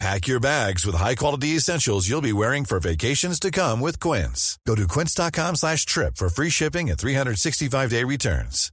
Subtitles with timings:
[0.00, 4.58] Pack your bags with high-quality essentials you'll be wearing for vacations to come with Quince.
[4.66, 8.70] Go to quince.com slash trip for free shipping and 365-day returns.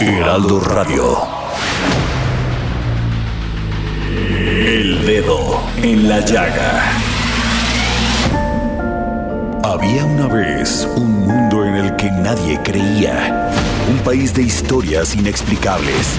[0.00, 1.16] Heraldo Radio.
[4.08, 6.92] El dedo en la llaga.
[9.64, 13.50] Había una vez un mundo en el que nadie creía.
[13.90, 16.18] Un país de historias inexplicables.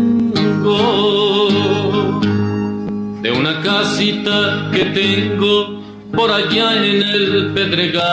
[3.21, 5.81] de una casita que tengo
[6.15, 8.05] por allá en el Pedregal,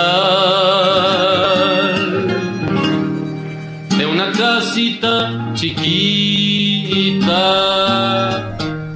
[3.99, 7.35] de una casita chiquita.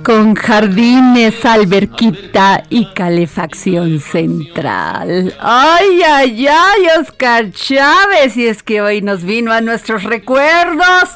[0.03, 5.35] Con jardines, alberquita y calefacción central.
[5.39, 8.37] Ay, ay, ay, Oscar Chávez.
[8.37, 11.11] Y es que hoy nos vino a nuestros recuerdos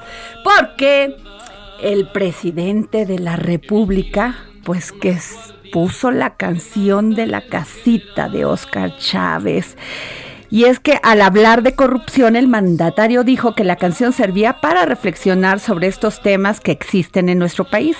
[0.44, 1.16] porque
[1.82, 5.16] el presidente de la República, pues que
[5.72, 9.76] puso la canción de la casita de Oscar Chávez.
[10.50, 14.86] Y es que al hablar de corrupción, el mandatario dijo que la canción servía para
[14.86, 17.96] reflexionar sobre estos temas que existen en nuestro país.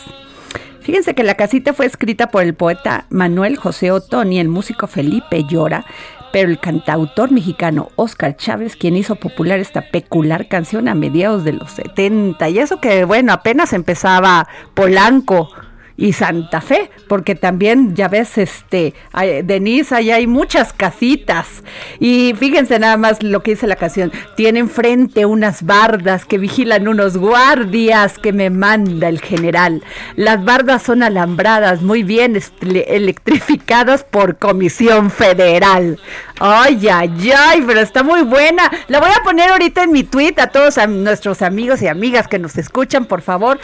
[0.81, 5.43] Fíjense que la casita fue escrita por el poeta Manuel José Otoni, el músico Felipe
[5.43, 5.85] Llora,
[6.33, 11.53] pero el cantautor mexicano Oscar Chávez, quien hizo popular esta peculiar canción a mediados de
[11.53, 12.49] los 70.
[12.49, 15.51] Y eso que, bueno, apenas empezaba Polanco
[15.99, 21.63] y Santa Fe, porque también ya ves, este, hay- Denise, ahí hay muchas casitas.
[21.99, 24.13] Y fíjense nada más lo que dice la canción.
[24.37, 29.83] Tienen frente unas bardas que vigilan unos guardias que me manda el general.
[30.17, 32.39] Las bardas son alambradas, muy bien
[32.87, 35.99] electrificadas por Comisión Federal.
[36.39, 38.71] Ay, ay, ay, pero está muy buena.
[38.89, 42.39] La voy a poner ahorita en mi tweet a todos nuestros amigos y amigas que
[42.39, 43.59] nos escuchan, por favor.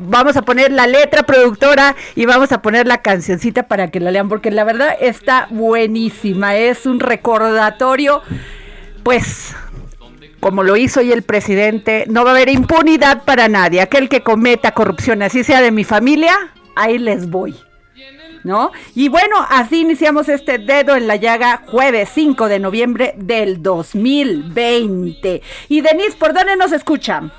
[0.00, 1.69] Vamos a poner la letra productora
[2.14, 6.56] y vamos a poner la cancioncita para que la lean, porque la verdad está buenísima.
[6.56, 8.22] Es un recordatorio,
[9.02, 9.54] pues,
[10.40, 13.80] como lo hizo hoy el presidente, no va a haber impunidad para nadie.
[13.80, 16.36] Aquel que cometa corrupción, así sea de mi familia,
[16.74, 17.54] ahí les voy.
[18.42, 18.72] ¿No?
[18.94, 25.42] Y bueno, así iniciamos este dedo en la llaga jueves 5 de noviembre del 2020.
[25.68, 27.30] Y Denise, ¿por dónde nos escuchan?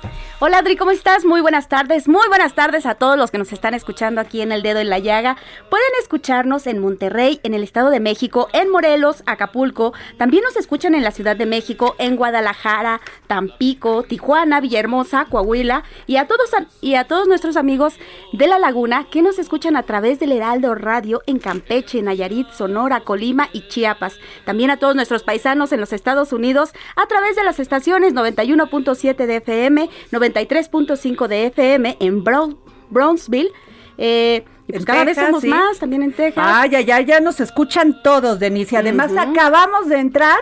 [0.44, 1.24] Hola Adri, ¿cómo estás?
[1.24, 4.50] Muy buenas tardes, muy buenas tardes a todos los que nos están escuchando aquí en
[4.50, 5.36] El Dedo en la Llaga.
[5.70, 9.92] Pueden escucharnos en Monterrey, en el Estado de México, en Morelos, Acapulco.
[10.16, 16.16] También nos escuchan en la Ciudad de México, en Guadalajara, Tampico, Tijuana, Villahermosa, Coahuila y
[16.16, 16.50] a todos
[16.80, 17.94] y a todos nuestros amigos
[18.32, 23.02] de La Laguna que nos escuchan a través del Heraldo Radio en Campeche, Nayarit, Sonora,
[23.02, 24.18] Colima y Chiapas.
[24.44, 29.26] También a todos nuestros paisanos en los Estados Unidos a través de las estaciones 91.7
[29.26, 29.88] de FM,
[30.32, 32.56] 93.5 de FM en Brown-
[32.90, 33.50] Brownsville.
[33.98, 35.48] Eh, y pues En cada vez somos sí.
[35.48, 36.44] más, también en Texas.
[36.46, 38.76] Ay, ay, ay, ya nos escuchan todos, Denise.
[38.76, 40.38] Además acabamos de entrar.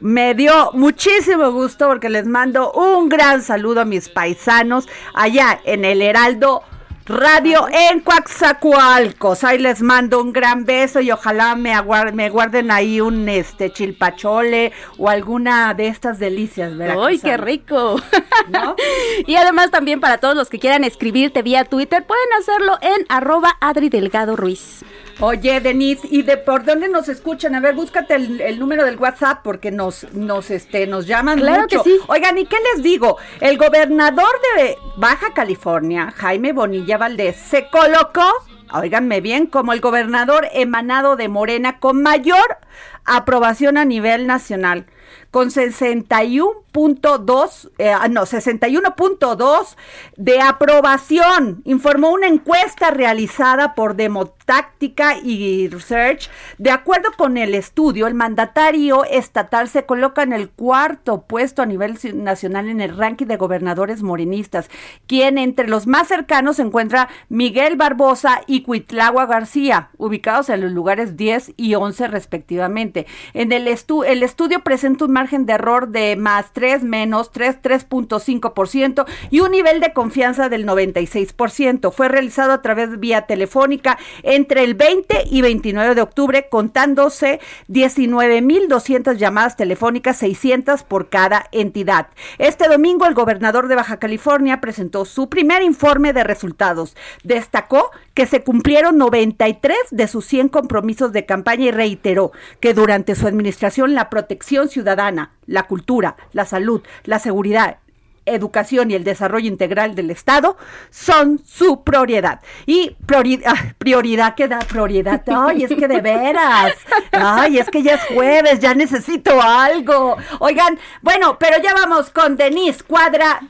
[0.00, 5.84] Me dio muchísimo gusto porque les mando un gran saludo a mis paisanos allá en
[5.86, 6.62] el Heraldo
[7.08, 9.44] Radio en Coaxacualcos.
[9.44, 11.72] Ahí les mando un gran beso y ojalá me,
[12.12, 17.06] me guarden ahí un este chilpachole o alguna de estas delicias, ¿verdad?
[17.06, 18.00] ¡Ay, qué rico!
[18.48, 18.74] ¿No?
[19.26, 23.56] y además también para todos los que quieran escribirte vía Twitter, pueden hacerlo en arroba
[23.60, 24.84] Adri Delgado Ruiz.
[25.20, 27.54] Oye, Denise, ¿y de por dónde nos escuchan?
[27.54, 31.62] A ver, búscate el, el número del WhatsApp porque nos, nos, este, nos llaman Claro
[31.62, 31.82] mucho.
[31.82, 31.98] que sí.
[32.08, 33.16] Oigan, ¿y qué les digo?
[33.40, 34.28] El gobernador
[34.58, 38.30] de Baja California, Jaime Bonilla Valdés, se colocó,
[38.74, 42.58] óiganme bien, como el gobernador emanado de Morena con mayor
[43.06, 44.84] aprobación a nivel nacional
[45.30, 49.76] con 61.2, eh, ah, no, 61.2
[50.16, 56.30] de aprobación, informó una encuesta realizada por Demo- táctica y research.
[56.56, 61.66] De acuerdo con el estudio, el mandatario estatal se coloca en el cuarto puesto a
[61.66, 64.70] nivel nacional en el ranking de gobernadores morenistas,
[65.06, 70.70] quien entre los más cercanos se encuentra Miguel Barbosa y Cuitlagua García, ubicados en los
[70.70, 73.06] lugares 10 y 11 respectivamente.
[73.34, 77.62] En el, estu el estudio presenta un margen de error de más 3 menos 3,
[77.62, 81.90] 3.5% y un nivel de confianza del 96%.
[81.90, 87.40] Fue realizado a través de vía telefónica entre el 20 y 29 de octubre, contándose
[87.70, 92.08] 19.200 llamadas telefónicas, 600 por cada entidad.
[92.36, 96.94] Este domingo el gobernador de Baja California presentó su primer informe de resultados.
[97.24, 103.14] Destacó que se cumplieron 93 de sus 100 compromisos de campaña y reiteró que durante
[103.14, 105.05] su administración la protección ciudadana,
[105.46, 107.78] la cultura, la salud, la seguridad
[108.26, 110.56] educación y el desarrollo integral del Estado
[110.90, 112.40] son su prioridad.
[112.66, 115.22] Y prioridad, prioridad que da prioridad.
[115.26, 116.74] Ay, es que de veras.
[117.12, 120.16] Ay, es que ya es jueves, ya necesito algo.
[120.40, 123.40] Oigan, bueno, pero ya vamos con Denise Cuadra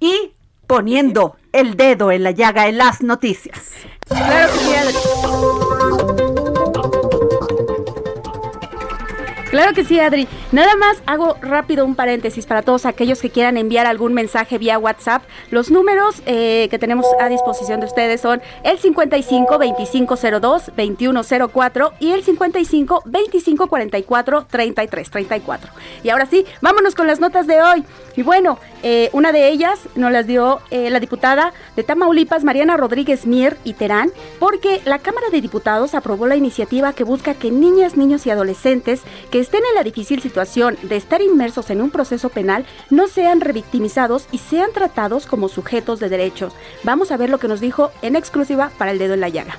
[0.00, 0.34] y
[0.66, 3.72] poniendo el dedo en la llaga en las noticias.
[9.50, 10.28] Claro que sí, Adri.
[10.52, 14.78] Nada más hago rápido un paréntesis para todos aquellos que quieran enviar algún mensaje vía
[14.78, 15.22] WhatsApp.
[15.50, 22.12] Los números eh, que tenemos a disposición de ustedes son el 55 2502 2104 y
[22.12, 25.70] el 55 2544 3334.
[26.04, 27.84] Y ahora sí, vámonos con las notas de hoy.
[28.16, 32.76] Y bueno, eh, una de ellas nos las dio eh, la diputada de Tamaulipas, Mariana
[32.76, 37.50] Rodríguez Mier y Terán, porque la Cámara de Diputados aprobó la iniciativa que busca que
[37.50, 41.90] niñas, niños y adolescentes que estén en la difícil situación de estar inmersos en un
[41.90, 46.54] proceso penal no sean revictimizados y sean tratados como sujetos de derechos.
[46.82, 49.56] Vamos a ver lo que nos dijo en exclusiva para el dedo en la llaga.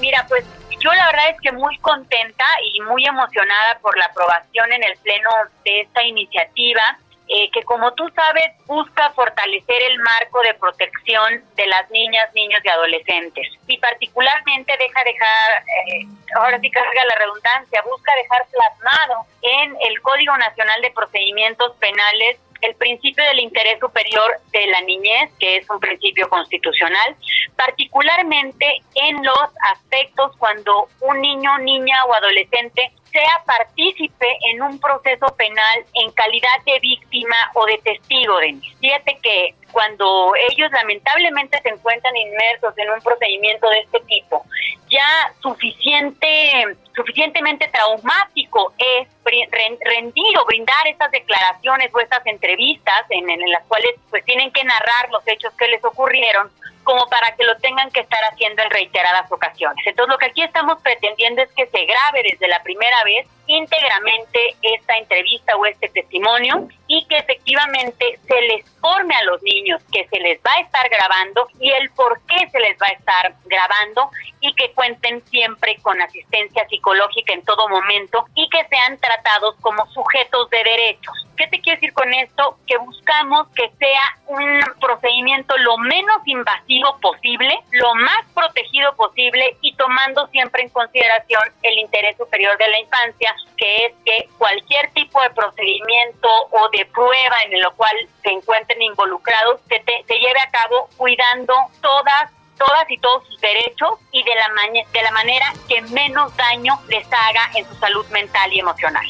[0.00, 0.44] Mira, pues
[0.80, 2.44] yo la verdad es que muy contenta
[2.74, 5.30] y muy emocionada por la aprobación en el Pleno
[5.64, 6.98] de esta iniciativa
[7.28, 12.60] eh, que como tú sabes busca fortalecer el marco de protección de las niñas, niños
[12.62, 13.48] y adolescentes.
[13.66, 16.06] Y particularmente deja dejar, eh,
[16.36, 22.38] ahora sí carga la redundancia, busca dejar plasmado en el Código Nacional de Procedimientos Penales
[22.64, 27.16] el principio del interés superior de la niñez, que es un principio constitucional,
[27.56, 35.26] particularmente en los aspectos cuando un niño, niña o adolescente sea partícipe en un proceso
[35.36, 41.68] penal en calidad de víctima o de testigo de Fíjate que cuando ellos lamentablemente se
[41.68, 44.44] encuentran inmersos en un procedimiento de este tipo,
[44.90, 53.50] ya suficiente, suficientemente traumático es rendir o brindar estas declaraciones o estas entrevistas en, en
[53.50, 56.50] las cuales pues tienen que narrar los hechos que les ocurrieron
[56.84, 59.84] como para que lo tengan que estar haciendo en reiteradas ocasiones.
[59.86, 64.56] Entonces lo que aquí estamos pretendiendo es que se grabe desde la primera vez íntegramente
[64.62, 70.06] esta entrevista o este testimonio y que efectivamente se les forme a los niños que
[70.08, 73.34] se les va a estar grabando y el por qué se les va a estar
[73.46, 74.10] grabando
[74.40, 79.86] y que cuenten siempre con asistencia psicológica en todo momento y que sean tratados como
[79.86, 81.14] sujetos de derechos.
[81.36, 82.58] ¿Qué te quiero decir con esto?
[82.66, 89.74] Que buscamos que sea un procedimiento lo menos invasivo posible, lo más protegido posible y
[89.76, 95.20] tomando siempre en consideración el interés superior de la infancia, que es que cualquier tipo
[95.22, 100.50] de procedimiento o de prueba en el cual se encuentren involucrados se, se lleve a
[100.50, 104.46] cabo cuidando todas todas y todos sus derechos y de la,
[104.92, 109.06] de la manera que menos daño les haga en su salud mental y emocional.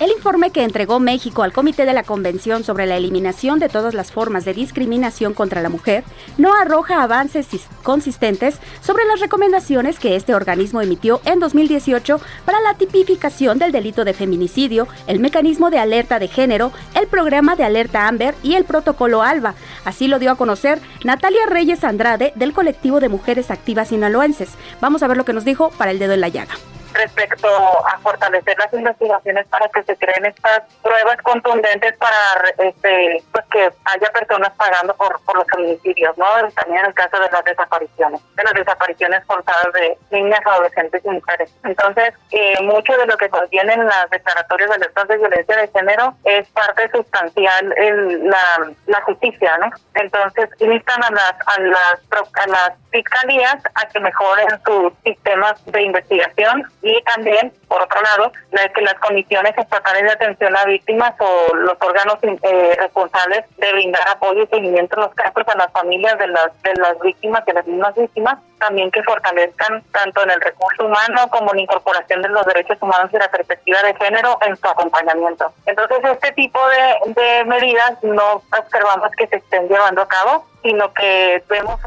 [0.00, 3.94] El informe que entregó México al Comité de la Convención sobre la Eliminación de todas
[3.94, 6.02] las formas de discriminación contra la mujer
[6.36, 7.46] no arroja avances
[7.84, 14.04] consistentes sobre las recomendaciones que este organismo emitió en 2018 para la tipificación del delito
[14.04, 18.64] de feminicidio, el mecanismo de alerta de género, el programa de alerta Amber y el
[18.64, 19.54] protocolo ALBA.
[19.84, 24.50] Así lo dio a conocer Natalia Reyes Andrade del colectivo de mujeres activas sinaloenses.
[24.80, 26.56] Vamos a ver lo que nos dijo para el dedo en la llaga
[26.94, 33.44] respecto a fortalecer las investigaciones para que se creen estas pruebas contundentes para este pues
[33.50, 36.26] que haya personas pagando por, por los feminicidios, ¿no?
[36.54, 41.08] También en el caso de las desapariciones, de las desapariciones forzadas de niñas, adolescentes y
[41.10, 41.50] mujeres.
[41.64, 46.14] Entonces, eh, mucho de lo que contienen las declaratorias de alertas de violencia de género
[46.24, 49.70] es parte sustancial en la, justicia, ¿no?
[49.94, 55.82] Entonces, instan a las, a las, a las fiscalías a que mejoren sus sistemas de
[55.82, 61.14] investigación y también, por otro lado, la, que las comisiones estatales de atención a víctimas
[61.18, 65.72] o los órganos eh, responsables de brindar apoyo y seguimiento en los casos a las
[65.72, 70.30] familias de las de las víctimas y las mismas víctimas, también que fortalezcan tanto en
[70.32, 73.94] el recurso humano como en la incorporación de los derechos humanos y la perspectiva de
[73.94, 75.52] género en su acompañamiento.
[75.64, 80.92] Entonces, este tipo de, de medidas no observamos que se estén llevando a cabo, sino
[80.92, 81.80] que vemos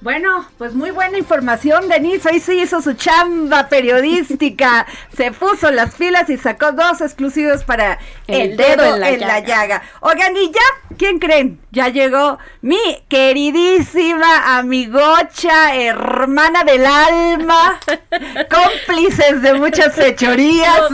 [0.00, 2.28] bueno, pues muy buena información, Denise.
[2.28, 4.86] Hoy sí hizo su chamba periodística.
[5.16, 9.82] Se puso las filas y sacó dos exclusivos para el, dedo, en, la, llaga.
[10.00, 10.96] Oigan, ¿y ya?
[10.96, 11.60] ¿Quién creen?
[11.72, 12.78] Ya llegó mi
[13.08, 17.80] queridísima amigocha, hermana del alma,
[18.50, 20.90] cómplices de muchas fechorías.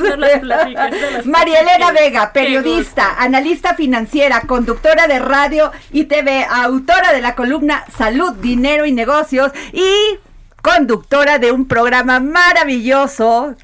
[1.25, 7.85] María Elena Vega, periodista, analista financiera, conductora de radio y TV, autora de la columna
[7.97, 10.19] Salud, Dinero y Negocios y
[10.63, 13.55] conductora de un programa maravilloso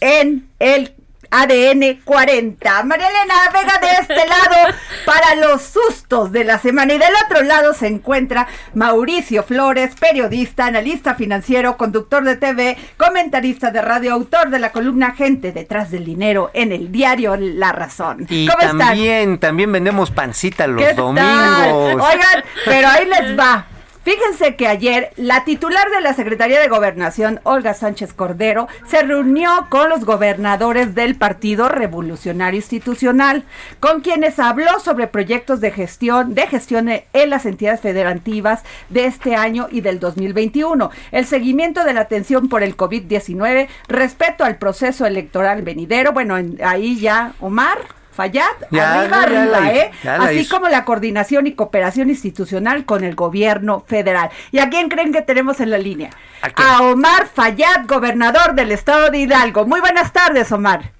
[0.00, 0.94] en el
[1.30, 2.82] ADN 40.
[2.84, 7.42] María Elena Vega de este lado para los sustos de la semana y del otro
[7.42, 14.50] lado se encuentra Mauricio Flores, periodista, analista financiero, conductor de TV, comentarista de radio, autor
[14.50, 18.26] de la columna Gente detrás del dinero en el diario La Razón.
[18.28, 21.94] Y también, también vendemos pancita los domingos.
[21.94, 23.66] Oigan, pero ahí les va.
[24.06, 29.50] Fíjense que ayer la titular de la Secretaría de Gobernación, Olga Sánchez Cordero, se reunió
[29.68, 33.42] con los gobernadores del Partido Revolucionario Institucional,
[33.80, 39.34] con quienes habló sobre proyectos de gestión, de gestión en las entidades federativas de este
[39.34, 45.04] año y del 2021, el seguimiento de la atención por el COVID-19, respeto al proceso
[45.04, 47.78] electoral venidero, bueno, ahí ya Omar
[48.16, 49.90] Fayad, arriba, arriba, ¿eh?
[50.04, 54.30] Así como la coordinación y cooperación institucional con el gobierno federal.
[54.50, 56.10] ¿Y a quién creen que tenemos en la línea?
[56.40, 59.66] ¿A, Omar Fayad, gobernador del estado de Hidalgo.
[59.66, 60.90] Muy buenas tardes, Omar.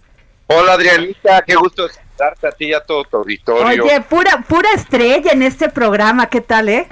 [0.48, 3.84] Hola, Adrianita, qué gusto escucharte a ti y a todo tu auditorio.
[3.84, 6.86] Oye, pura, pura estrella en este programa, ¿qué tal, eh?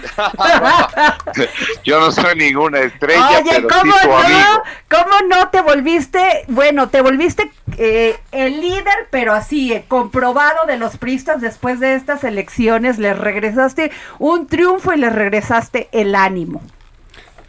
[1.84, 4.62] Yo no soy ninguna estrella, Oye, pero ¿cómo no?
[4.88, 10.76] ¿Cómo no te volviste, bueno, te volviste eh, el líder, pero así, eh, comprobado de
[10.76, 16.62] los pristas después de estas elecciones, les regresaste un triunfo y les regresaste el ánimo.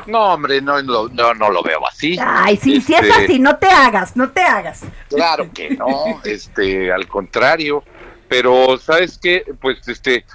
[0.05, 2.17] No, hombre, no, no, no, lo veo así.
[2.19, 4.81] Ay, sí, si es este, así, no te hagas, no te hagas.
[5.09, 7.83] Claro que no, este, al contrario.
[8.33, 9.45] Pero, ¿sabes qué?
[9.61, 10.25] Pues, este,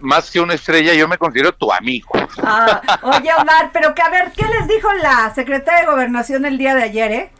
[0.00, 2.10] más que una estrella, yo me considero tu amigo.
[2.42, 6.58] Ah, oye, Omar, pero que a ver, ¿qué les dijo la secretaria de Gobernación el
[6.58, 7.30] día de ayer, eh?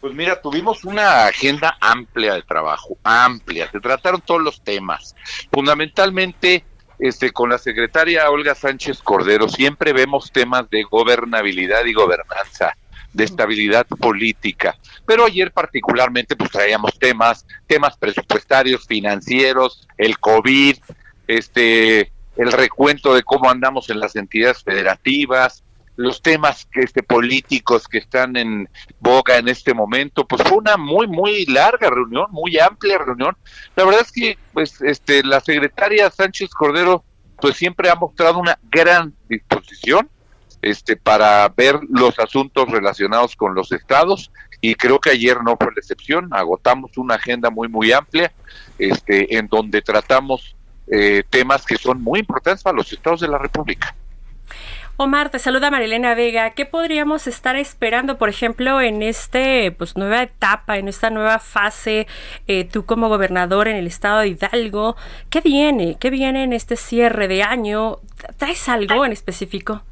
[0.00, 5.14] Pues mira, tuvimos una agenda amplia de trabajo, amplia, se trataron todos los temas.
[5.52, 6.64] Fundamentalmente,
[6.98, 12.78] este, con la secretaria Olga Sánchez Cordero siempre vemos temas de gobernabilidad y gobernanza,
[13.12, 14.76] de estabilidad política.
[15.06, 20.76] Pero ayer particularmente pues traíamos temas, temas presupuestarios, financieros, el COVID,
[21.26, 25.62] este, el recuento de cómo andamos en las entidades federativas,
[26.00, 28.68] los temas este, políticos que están en
[29.00, 33.36] boga en este momento, pues fue una muy, muy larga reunión, muy amplia reunión.
[33.76, 37.04] La verdad es que, pues, este, la secretaria Sánchez Cordero,
[37.38, 40.08] pues siempre ha mostrado una gran disposición,
[40.62, 45.68] este, para ver los asuntos relacionados con los estados y creo que ayer no fue
[45.68, 46.28] la excepción.
[46.32, 48.32] Agotamos una agenda muy, muy amplia,
[48.78, 50.54] este, en donde tratamos
[50.86, 53.94] eh, temas que son muy importantes para los estados de la República.
[55.02, 56.50] Omar, te saluda Marilena Vega.
[56.50, 62.06] ¿Qué podríamos estar esperando, por ejemplo, en este pues nueva etapa, en esta nueva fase,
[62.46, 64.96] eh, tú como gobernador en el estado de Hidalgo?
[65.30, 65.96] ¿Qué viene?
[65.98, 67.96] ¿Qué viene en este cierre de año?
[68.36, 69.82] ¿Traes algo en específico?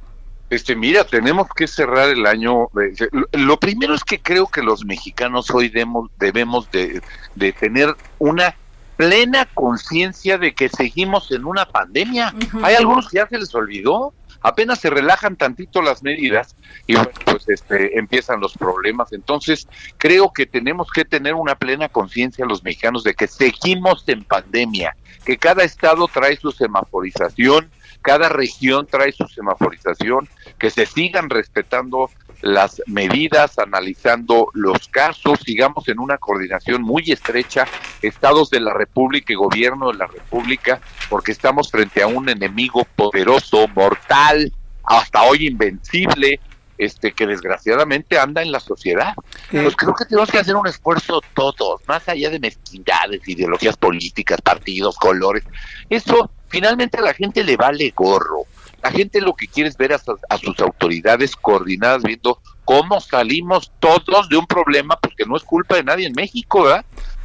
[0.50, 2.68] Este, mira, tenemos que cerrar el año.
[2.80, 7.02] Eh, lo primero es que creo que los mexicanos hoy debemos, debemos de,
[7.34, 8.54] de tener una
[8.96, 12.34] plena conciencia de que seguimos en una pandemia.
[12.62, 17.48] Hay algunos que ya se les olvidó, apenas se relajan tantito las medidas y pues
[17.48, 19.12] este empiezan los problemas.
[19.12, 24.24] Entonces, creo que tenemos que tener una plena conciencia los mexicanos de que seguimos en
[24.24, 27.70] pandemia, que cada estado trae su semaforización,
[28.02, 30.28] cada región trae su semaforización,
[30.58, 37.66] que se sigan respetando las medidas, analizando los casos, sigamos en una coordinación muy estrecha,
[38.00, 42.86] estados de la República y gobierno de la República, porque estamos frente a un enemigo
[42.96, 44.52] poderoso, mortal,
[44.84, 46.40] hasta hoy invencible,
[46.78, 49.14] este que desgraciadamente anda en la sociedad.
[49.50, 54.40] Pues creo que tenemos que hacer un esfuerzo todos, más allá de mezquindades, ideologías políticas,
[54.40, 55.42] partidos, colores.
[55.90, 58.44] Eso finalmente a la gente le vale gorro.
[58.82, 59.98] La gente lo que quiere es ver a,
[60.38, 65.84] sus autoridades coordinadas viendo cómo salimos todos de un problema, porque no es culpa de
[65.84, 66.66] nadie en México.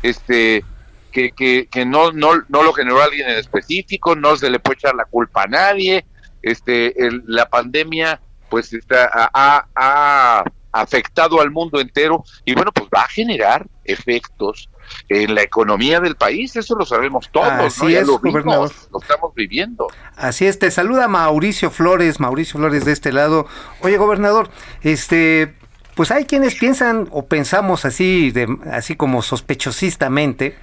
[0.01, 0.65] Este,
[1.11, 4.79] que, que, que no, no, no lo generó alguien en específico, no se le puede
[4.79, 6.05] echar la culpa a nadie,
[6.41, 6.93] este,
[7.27, 13.07] la pandemia pues está, ha, ha afectado al mundo entero y bueno, pues va a
[13.07, 14.69] generar efectos
[15.09, 17.89] en la economía del país, eso lo sabemos todos, Así ¿no?
[17.89, 18.71] Ya es, lo vimos, gobernador.
[18.91, 19.87] lo estamos viviendo.
[20.15, 23.47] Así es, te saluda Mauricio Flores, Mauricio Flores de este lado.
[23.81, 24.49] Oye, gobernador,
[24.81, 25.53] este,
[25.95, 30.57] pues hay quienes piensan o pensamos así, de, así como sospechosistamente,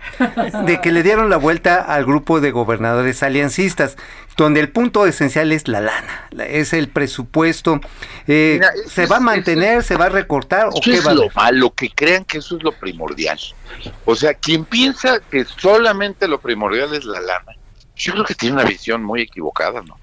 [0.65, 3.97] de que le dieron la vuelta al grupo de gobernadores aliancistas,
[4.45, 7.81] donde el punto esencial es la lana, la- es el presupuesto.
[8.27, 11.13] Eh, Mira, ¿Se es- va a mantener, se va a recortar o qué es va
[11.15, 13.39] lo malo, que crean que eso es lo primordial.
[14.05, 17.53] O sea, quien piensa que solamente lo primordial es la lana,
[17.97, 19.99] yo creo que tiene una visión muy equivocada, ¿no?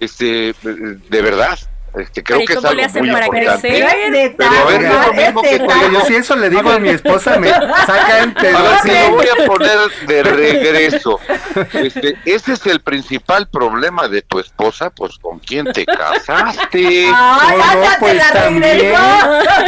[0.00, 1.58] Este, de verdad,
[1.96, 3.68] este, creo Pero ¿y que es algo le hacen muy para importante.
[3.68, 3.96] crecer?
[3.98, 5.00] Es neta, Pero a ver, ¿verdad?
[5.00, 5.64] es lo mismo Es que.
[5.64, 8.90] Oye, yo si eso le digo a mi esposa, me sacan, pero A ver, sí.
[9.08, 11.20] lo voy a poner de regreso.
[11.72, 17.10] Este, ese es el principal problema de tu esposa, pues con quién te casaste.
[17.14, 18.94] Ay, No, no, pues la también.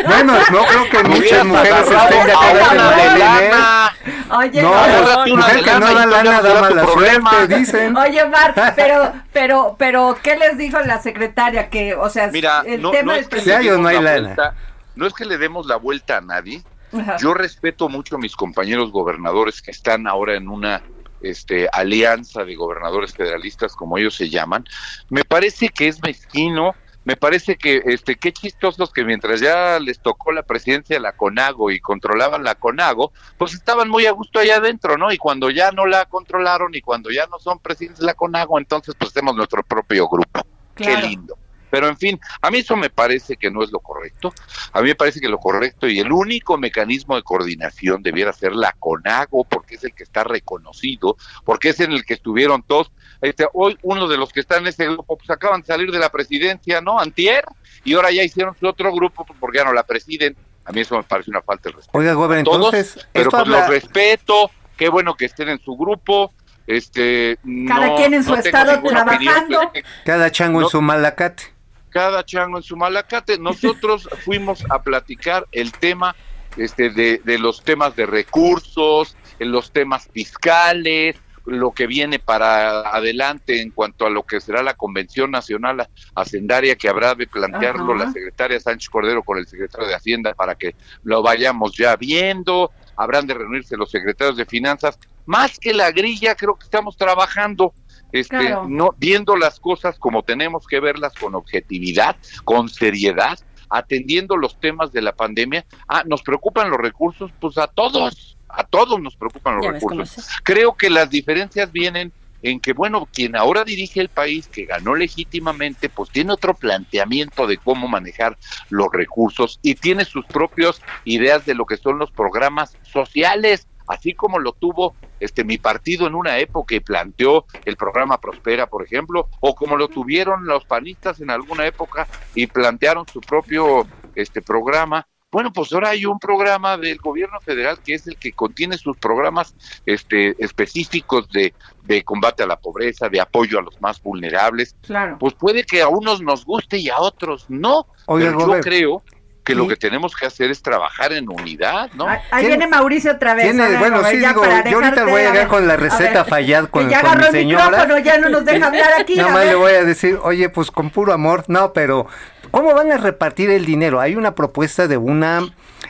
[0.07, 3.19] Bueno, no creo que muchas mujeres estén de acuerdo en tener.
[3.19, 3.93] lana.
[4.31, 7.97] Oye, No, no, mujer que no da lana da mala suerte, dicen.
[7.97, 11.69] Oye, Mar, pero, pero, pero, ¿qué les dijo la secretaria?
[11.69, 13.79] Que, o sea, Mira, el no, tema no del es que Sí hay le o
[13.79, 14.21] no hay lana.
[14.23, 14.55] vuelta,
[14.95, 16.63] no es que le demos la vuelta a nadie.
[16.93, 17.17] Ajá.
[17.19, 20.83] Yo respeto mucho a mis compañeros gobernadores que están ahora en una
[21.21, 24.65] este, alianza de gobernadores federalistas, como ellos se llaman.
[25.09, 30.01] Me parece que es mezquino, me parece que, este, qué chistosos que mientras ya les
[30.01, 34.39] tocó la presidencia de la CONAGO y controlaban la CONAGO, pues estaban muy a gusto
[34.39, 35.11] allá adentro, ¿no?
[35.11, 38.59] Y cuando ya no la controlaron y cuando ya no son presidentes de la CONAGO,
[38.59, 40.43] entonces pues tenemos nuestro propio grupo.
[40.75, 41.01] Claro.
[41.01, 41.39] Qué lindo.
[41.71, 44.33] Pero en fin, a mí eso me parece que no es lo correcto.
[44.73, 48.53] A mí me parece que lo correcto y el único mecanismo de coordinación debiera ser
[48.55, 52.91] la CONAGO, porque es el que está reconocido, porque es en el que estuvieron todos.
[53.21, 55.99] Este, hoy uno de los que está en ese grupo, pues acaban de salir de
[55.99, 56.99] la presidencia, ¿no?
[56.99, 57.45] Antier,
[57.85, 60.37] y ahora ya hicieron su otro grupo, pues, porque ya no la presiden.
[60.65, 61.99] A mí eso me parece una falta de respeto.
[61.99, 66.33] Oiga, Todos, entonces, pero pues habla- los respeto, qué bueno que estén en su grupo.
[66.67, 69.71] Este, Cada no- quien en su no estado opinión, trabajando.
[69.73, 70.67] pero- cada chango No.
[70.67, 71.43] en su malacate.
[71.91, 73.39] Cada chango en su malacate.
[73.39, 76.17] Nosotros fuimos a platicar el tema
[76.57, 82.81] este, de, de los temas de recursos, en los temas fiscales, lo que viene para
[82.91, 87.95] adelante en cuanto a lo que será la Convención Nacional Hacendaria que habrá de plantearlo
[87.95, 88.05] Ajá.
[88.05, 92.71] la secretaria Sánchez Cordero con el secretario de Hacienda para que lo vayamos ya viendo,
[92.97, 94.99] habrán de reunirse los secretarios de Finanzas.
[95.27, 97.73] Más que la grilla, creo que estamos trabajando
[98.13, 98.67] este, Claro.
[98.69, 104.93] no viendo las cosas como tenemos que verlas con objetividad, con seriedad, atendiendo los temas
[104.93, 105.65] de la pandemia.
[105.89, 110.29] Ah, nos preocupan los recursos, pues a todos, a todos nos preocupan los Ya recursos.
[110.43, 114.95] Creo que las diferencias vienen en que, bueno, quien ahora dirige el país, que ganó
[114.95, 118.39] legítimamente, pues tiene otro planteamiento de cómo manejar
[118.71, 124.15] los recursos y tiene sus propias ideas de lo que son los programas sociales, así
[124.15, 128.85] como lo tuvo este mi partido en una época y planteó el programa Prospera, por
[128.85, 134.43] ejemplo, o como lo tuvieron los panistas en alguna época y plantearon su propio este
[134.43, 135.07] programa.
[135.33, 138.97] Bueno, pues ahora hay un programa del gobierno federal que es el que contiene sus
[138.97, 139.55] programas
[139.87, 144.75] este, específicos de, de combate a la pobreza, de apoyo a los más vulnerables.
[144.83, 145.19] Claro.
[145.21, 147.87] Pues puede que a unos nos guste y a otros no.
[148.07, 149.03] Oiga, pero yo creo
[149.51, 152.07] que lo que tenemos que hacer es trabajar en unidad, ¿no?
[152.07, 153.45] Ahí, ahí ¿Quién- viene Mauricio otra vez.
[153.45, 155.67] Tiene- a ver, bueno, ver, sí, ya digo, yo ahorita voy a llegar ver, con
[155.69, 157.65] la receta Fayad con, ya con mi agarró el señora.
[157.71, 159.17] micrófono, ya no nos deja hablar aquí.
[159.17, 162.07] Nada más le voy a decir, oye, pues con puro amor, no, pero
[162.51, 164.01] ¿cómo van a repartir el dinero?
[164.01, 165.41] Hay una propuesta de una,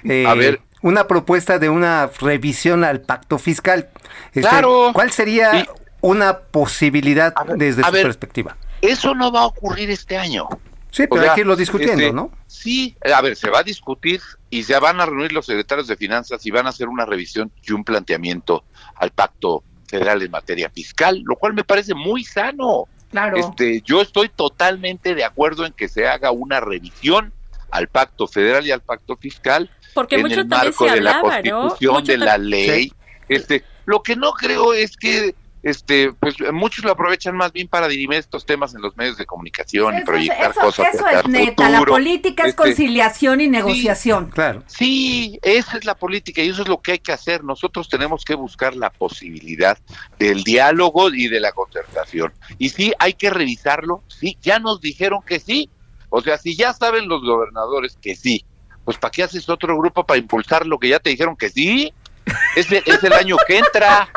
[0.04, 0.60] eh, A ver.
[0.82, 3.88] una propuesta de una revisión al pacto fiscal.
[4.28, 4.90] Este, Claro.
[4.92, 5.66] ¿Cuál sería Y-
[6.00, 8.02] una posibilidad ver, desde su ver.
[8.04, 8.56] perspectiva?
[8.80, 10.48] Eso no va a ocurrir este año.
[10.90, 12.30] Sí, O pero sea, hay que irlo discutiendo, este, ¿no?
[12.46, 15.96] Sí, a ver, se va a discutir y se van a reunir los secretarios de
[15.96, 18.64] finanzas y van a hacer una revisión y un planteamiento
[18.96, 22.86] al pacto federal en materia fiscal, lo cual me parece muy sano.
[23.10, 23.36] Claro.
[23.36, 27.32] Este, yo estoy totalmente de acuerdo en que se haga una revisión
[27.70, 31.20] al pacto federal y al pacto fiscal Porque en mucho el marco se de la
[31.20, 32.92] constitución de la ley.
[33.28, 37.86] Este, lo que no creo es que este, pues muchos lo aprovechan más bien para
[37.88, 40.94] dirimir estos temas en los medios de comunicación y Eso, proyectar eso- cosas.
[40.94, 41.92] eso es el neta, la futuro.
[41.92, 44.30] política es Este, conciliación y negociación.
[44.30, 44.62] Claro.
[44.66, 47.44] Sí, esa es la política y eso es lo que hay que hacer.
[47.44, 49.76] Nosotros tenemos que buscar la posibilidad
[50.18, 52.32] del diálogo y de la concertación.
[52.58, 54.02] Y sí, hay que revisarlo.
[54.08, 55.68] Sí, ya nos dijeron que sí.
[56.08, 58.44] O sea, si ya saben los gobernadores que sí,
[58.84, 61.92] pues ¿para qué haces otro grupo para impulsar lo que ya te dijeron que sí?
[62.56, 64.08] Es el, es el año que entra.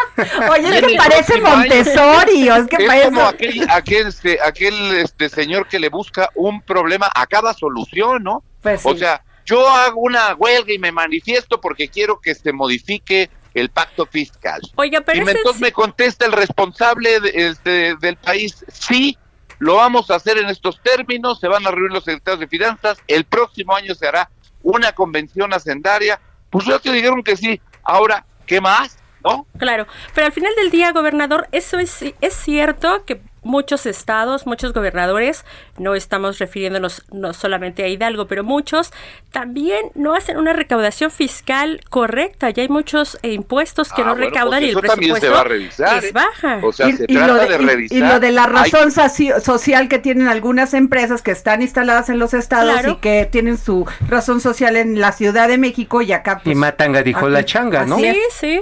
[0.52, 1.42] Oye, es que parece.
[1.42, 3.06] Montessori, es que es parece...
[3.06, 8.44] como aquel, aquel, este, aquel este, señor que le busca un problema, acaba solución, ¿no?
[8.62, 8.88] Pues sí.
[8.90, 13.70] O sea, yo hago una huelga y me manifiesto porque quiero que se modifique el
[13.70, 14.62] pacto fiscal.
[14.76, 19.18] Oiga, pero y entonces es- me contesta el responsable de- este, del país, sí,
[19.60, 22.98] lo vamos a hacer en estos términos, se van a reunir los secretarios de finanzas,
[23.08, 24.30] el próximo año se hará
[24.64, 28.98] una convención hacendaria, pues ya te dijeron que sí, ahora, ¿qué más?
[29.24, 29.46] ¿No?
[29.58, 34.72] Claro, pero al final del día, gobernador, eso es, es cierto que muchos estados, muchos
[34.72, 35.44] gobernadores,
[35.78, 38.94] no estamos refiriéndonos no solamente a Hidalgo, pero muchos
[39.32, 42.50] también no hacen una recaudación fiscal correcta.
[42.52, 45.16] Ya hay muchos eh, impuestos que Ah, no bueno, recaudan pues y el eso también
[45.16, 46.12] se presupuesto va a revisar, es ¿eh?
[46.14, 46.60] baja.
[46.64, 47.98] O sea, y, se y trata lo de, de, y- revisar.
[47.98, 52.20] y lo de la razón soci- social que tienen algunas empresas que están instaladas en
[52.20, 52.92] los estados Claro.
[52.92, 56.56] y que tienen su razón social en la Ciudad de México y acá Y pues,
[56.58, 57.98] Matanga dijo aquí- la changa, ¿no?
[57.98, 58.62] Sí, sí.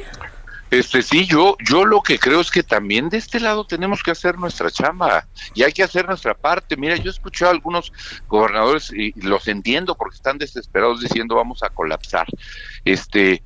[0.71, 4.11] Este sí, yo, yo lo que creo es que también de este lado tenemos que
[4.11, 6.77] hacer nuestra chamba y hay que hacer nuestra parte.
[6.77, 7.91] Mira, yo he escuchado a algunos
[8.29, 12.25] gobernadores y los entiendo porque están desesperados diciendo vamos a colapsar.
[12.85, 13.43] Este,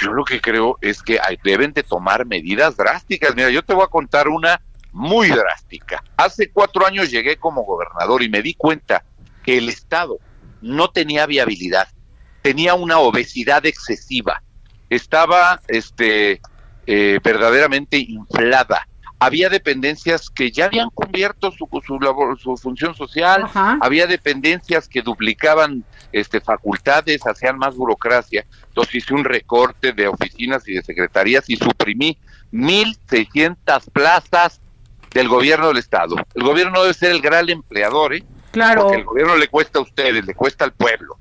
[0.00, 3.34] yo lo que creo es que hay- deben de tomar medidas drásticas.
[3.34, 4.60] Mira, yo te voy a contar una
[4.92, 6.04] muy drástica.
[6.16, 9.04] Hace cuatro años llegué como gobernador y me di cuenta
[9.42, 10.18] que el Estado
[10.60, 11.88] no tenía viabilidad,
[12.40, 14.42] tenía una obesidad excesiva,
[14.90, 16.40] estaba, este,
[16.90, 18.88] eh, verdaderamente inflada.
[19.20, 23.76] Había dependencias que ya habían cubierto su, su, labor- su función social, Ajá.
[23.82, 28.46] había dependencias que duplicaban este, facultades, hacían más burocracia.
[28.68, 32.16] Entonces hice un recorte de oficinas y de secretarías y suprimí
[32.52, 34.60] 1.600 plazas
[35.12, 36.16] del gobierno del Estado.
[36.34, 38.24] El gobierno debe ser el gran empleador, ¿eh?
[38.50, 38.82] Claro.
[38.82, 41.16] Porque el gobierno le cuesta a ustedes, le cuesta al pueblo.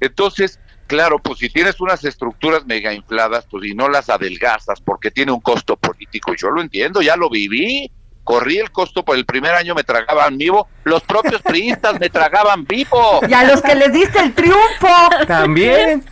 [0.00, 5.10] Entonces, claro, pues si tienes unas estructuras mega infladas, pues y no las adelgazas porque
[5.10, 7.90] tiene un costo político, yo lo entiendo, ya lo viví,
[8.24, 12.64] corrí el costo por el primer año me tragaban vivo, los propios priistas me tragaban
[12.66, 13.20] vivo.
[13.28, 14.88] Y a los que les diste el triunfo.
[15.26, 16.04] También.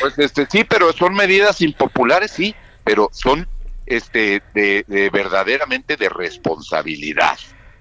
[0.00, 3.48] Pues este sí, pero son medidas impopulares, sí, pero son
[3.86, 7.38] este de, de verdaderamente de responsabilidad.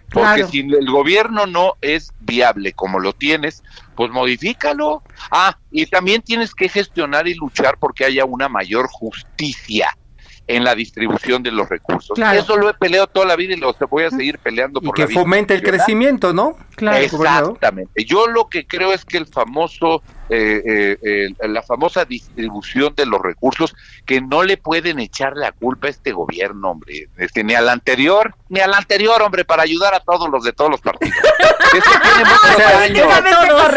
[0.10, 0.48] Porque Claro.
[0.48, 3.62] si el gobierno no es viable como lo tienes,
[3.98, 5.02] pues modifícalo.
[5.32, 9.98] Ah, y también tienes que gestionar y luchar porque haya una mayor justicia
[10.48, 12.16] en la distribución de los recursos.
[12.16, 12.40] Claro.
[12.40, 14.96] Eso lo he peleado toda la vida y lo voy a seguir peleando Y por
[14.96, 15.86] que la vida fomente el institucional.
[15.86, 16.58] crecimiento, ¿no?
[16.76, 17.04] Claro.
[17.04, 18.06] Exactamente.
[18.06, 20.98] Yo lo que creo es que el famoso, eh, eh,
[21.42, 25.90] eh, la famosa distribución de los recursos, que no le pueden echar la culpa a
[25.90, 30.30] este gobierno, hombre, este, ni al anterior, ni al anterior, hombre, para ayudar a todos
[30.30, 31.18] los de todos los partidos.
[31.74, 33.08] Eso tiene muchos años.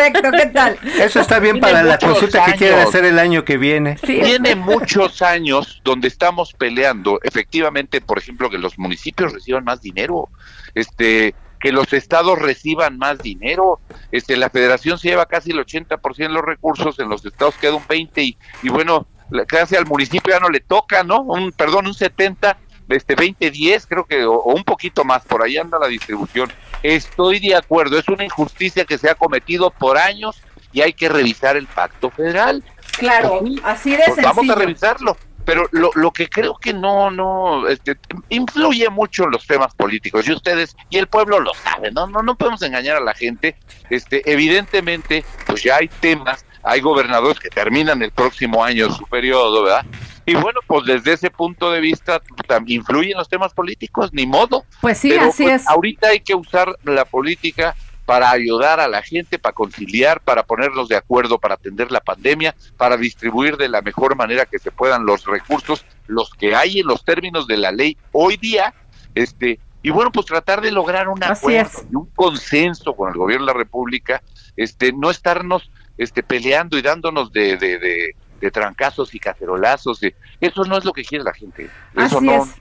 [0.01, 0.79] Correcto, ¿qué tal?
[0.99, 2.59] Eso está bien Tiene para la muchos consulta que años.
[2.59, 3.99] quieren hacer el año que viene.
[3.99, 4.21] Sí.
[4.23, 10.29] Tiene muchos años donde estamos peleando, efectivamente, por ejemplo, que los municipios reciban más dinero,
[10.75, 13.81] este, que los estados reciban más dinero,
[14.13, 17.75] este, la federación se lleva casi el 80% de los recursos, en los estados queda
[17.75, 19.07] un 20 y, y bueno,
[19.47, 21.21] casi al municipio ya no le toca, ¿no?
[21.23, 22.57] Un, perdón, un 70,
[22.97, 26.53] este 20, 10, creo que, o, o un poquito más, por ahí anda la distribución.
[26.83, 30.41] Estoy de acuerdo, es una injusticia que se ha cometido por años
[30.73, 32.63] y hay que revisar el pacto federal.
[32.99, 34.53] Claro, así de Pues vamos sencillo.
[34.53, 35.17] a revisarlo.
[35.45, 37.97] Pero lo, lo que creo que no, no, este,
[38.29, 42.07] influye mucho en los temas políticos y ustedes y el pueblo lo sabe, ¿no?
[42.07, 43.57] No, no podemos engañar a la gente.
[43.89, 49.63] Este, evidentemente, pues ya hay temas, hay gobernadores que terminan el próximo año su periodo,
[49.65, 49.87] ¿verdad?
[50.31, 52.21] Y bueno, pues desde ese punto de vista
[52.67, 54.65] influyen los temas políticos, ni modo.
[54.81, 55.69] Pues sí, Pero, así pues, es.
[55.69, 60.89] Ahorita hay que usar la política para ayudar a la gente, para conciliar, para ponerlos
[60.89, 65.07] de acuerdo, para atender la pandemia, para distribuir de la mejor manera que se puedan
[65.07, 68.75] los recursos, los que hay en los términos de la ley hoy día,
[69.15, 73.47] este, y bueno, pues tratar de lograr un acuerdo y un consenso con el gobierno
[73.47, 74.23] de la República,
[74.57, 80.01] este, no estarnos este, peleando y dándonos de, de, de, de trancazos y cacerolazos.
[80.01, 81.69] de- eso no es lo que quiere la gente.
[81.95, 82.55] Eso Así no, es.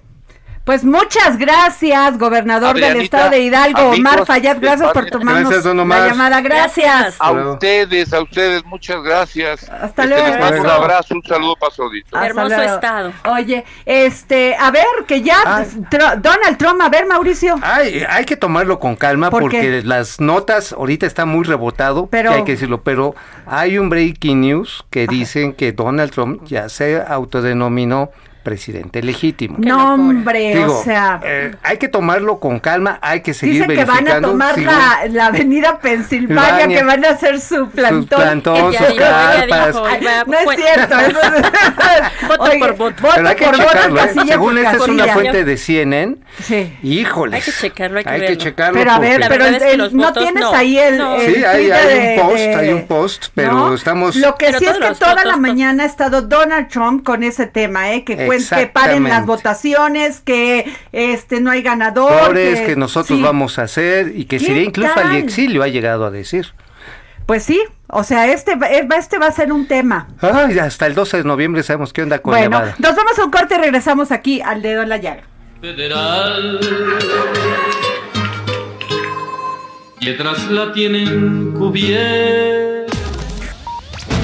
[0.65, 5.63] Pues muchas gracias, gobernador del estado de Hidalgo, Omar amigos, Fayad, gracias por gracias, tomarnos
[5.63, 6.07] don la Omar.
[6.09, 7.15] llamada, gracias.
[7.17, 9.67] A ustedes, a ustedes, muchas gracias.
[9.67, 10.27] Hasta Este, luego.
[10.27, 11.15] Les mando un Abrazo.
[11.15, 12.17] un saludo para su auditorio.
[12.19, 12.73] Hasta Hermoso luego.
[12.75, 13.13] estado.
[13.31, 15.41] Oye, este, a ver, que ya.
[15.89, 17.55] Tr- Donald Trump, a ver, Mauricio.
[17.63, 19.81] Hay, hay que tomarlo con calma ¿Por porque qué?
[19.83, 23.15] las notas ahorita está muy rebotado, Pero- que hay que decirlo, pero
[23.47, 28.11] hay un breaking news que dicen que Donald Trump ya se autodenominó
[28.49, 29.57] presidente legítimo.
[29.59, 33.69] No, hombre, Digo, o sea, eh, hay que tomarlo con calma, hay que seguir dicen
[33.77, 34.29] que van a verificando.
[34.29, 38.19] tomar sigo- la, la avenida Pensilvania, que van a hacer su plantón.
[38.19, 39.67] plantón, sus dijo, ya carpas.
[39.67, 41.41] dijo, Ay, va, no es cierto, eso es-
[42.27, 43.01] Voto Oye, por voto.
[43.01, 43.99] voto Pero hay que por voto, checarlo, ¿eh?
[44.05, 46.73] casilla Según esta es una fuente de CNN, Sí.
[46.83, 47.35] híjoles.
[47.47, 50.11] Hay que checarlo, hay que Hay que checarlo Pero a ver, pero el- los no
[50.13, 50.53] tienes no.
[50.53, 51.15] ahí el, No.
[51.15, 54.65] el Sí, hay- hay un post, de- hay un post, pero estamos- Lo que sí
[54.65, 58.03] es que toda la mañana ha estado Donald Trump con ese tema, ¿eh?
[58.03, 58.15] Que,
[58.47, 62.11] que paren las votaciones, que este no hay ganador.
[62.25, 63.23] Flores que nosotros sí.
[63.23, 66.53] vamos a hacer y que ¿Qué sería incluso al exilio ha llegado a decir.
[67.25, 70.07] Pues sí, o sea, este, va- eh, este va a ser un tema.
[70.19, 72.75] Ay, hasta el 12 de noviembre sabemos qué onda con bueno, Nevada.
[72.79, 75.21] nos vamos a un corte y regresamos aquí al dedo en la llaga.
[75.61, 76.59] federal.
[79.99, 82.95] Piedras la tienen cubierta.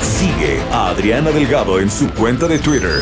[0.02, 3.02] Sigue a Adriana Delgado en su cuenta de Twitter.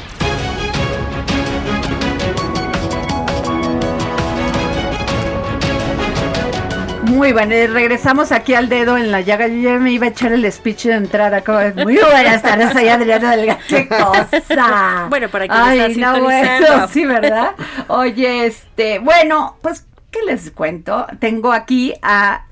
[7.21, 9.45] Muy bueno, eh, regresamos aquí al dedo en la llaga.
[9.47, 11.41] Yo ya me iba a echar el speech de entrada.
[11.41, 13.59] de- Muy buenas tardes, soy Adriana Delgado.
[13.69, 15.05] ¡Qué cosa!
[15.07, 17.51] Bueno, para está Ay, no, bueno, sí, ¿verdad?
[17.89, 21.05] Oye, este, bueno, pues, ¿qué les cuento?
[21.19, 22.45] Tengo aquí a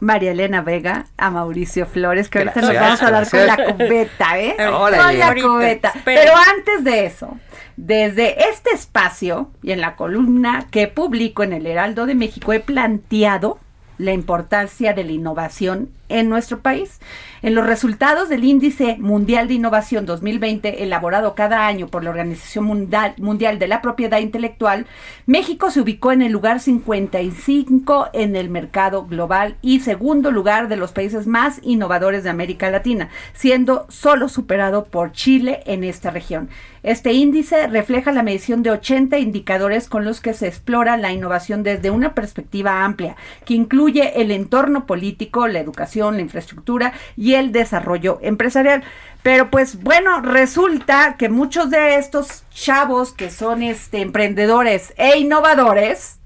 [0.00, 4.38] María Elena Vega, a Mauricio Flores, que ahorita nos vamos a hablar con la cubeta,
[4.38, 4.56] ¿eh?
[4.74, 5.02] Órale.
[5.02, 5.92] Con la cubeta.
[6.04, 7.38] Pero antes de eso,
[7.78, 12.60] desde este espacio y en la columna que publico en el Heraldo de México, he
[12.60, 13.58] planteado
[14.02, 17.00] la importancia de la innovación en nuestro país.
[17.42, 22.64] En los resultados del Índice Mundial de Innovación 2020, elaborado cada año por la Organización
[22.64, 24.86] Mundial, de la Propiedad Intelectual,
[25.26, 30.76] México se ubicó en el lugar 55 en el mercado global y segundo lugar de
[30.76, 36.48] los países más innovadores de América Latina, siendo solo superado por Chile en esta región.
[36.84, 41.62] Este índice refleja la medición de 80 indicadores con los que se explora la innovación
[41.62, 47.52] desde una perspectiva amplia, que incluye el entorno político, la educación, la infraestructura y el
[47.52, 48.82] desarrollo empresarial.
[49.22, 56.18] Pero pues bueno, resulta que muchos de estos chavos que son este emprendedores e innovadores,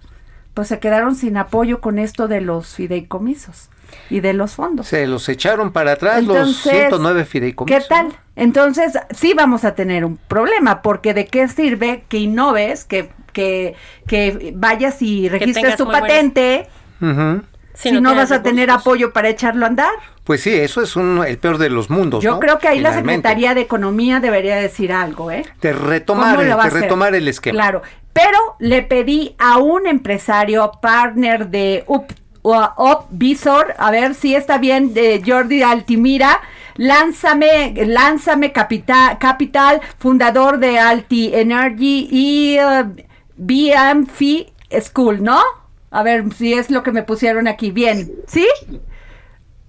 [0.55, 3.69] pues se quedaron sin apoyo con esto de los fideicomisos
[4.09, 4.87] y de los fondos.
[4.89, 7.83] Se los echaron para atrás los Entonces, 109 fideicomisos.
[7.83, 8.17] ¿Qué tal?
[8.35, 13.75] Entonces, sí vamos a tener un problema, porque ¿de qué sirve que innoves, que, que,
[14.07, 16.69] que vayas y registres tu buenas- patente.
[17.77, 19.93] Si, no, vas a tener apoyo para echarlo a andar?
[20.25, 22.25] Pues sí, eso es un, el peor de los mundos.
[22.25, 22.41] Yo ¿no?
[22.41, 22.95] creo que ahí la.
[22.95, 25.45] Secretaría de Economía debería decir algo, ¿eh?
[25.61, 27.55] De retomar, ¿Cómo lo va a de retomar el esquema.
[27.55, 32.07] Claro, pero le pedí a un empresario partner de Up,
[32.43, 36.41] Upvisor, a ver si está bien, de Jordi Altimira,
[36.77, 42.95] lánzame, lánzame Capital, Capital fundador de Alti Energy y uh,
[43.37, 44.23] BMF
[44.81, 45.43] School, ¿no?
[45.97, 48.47] A ver si es lo que me pusieron aquí, bien, ¿sí?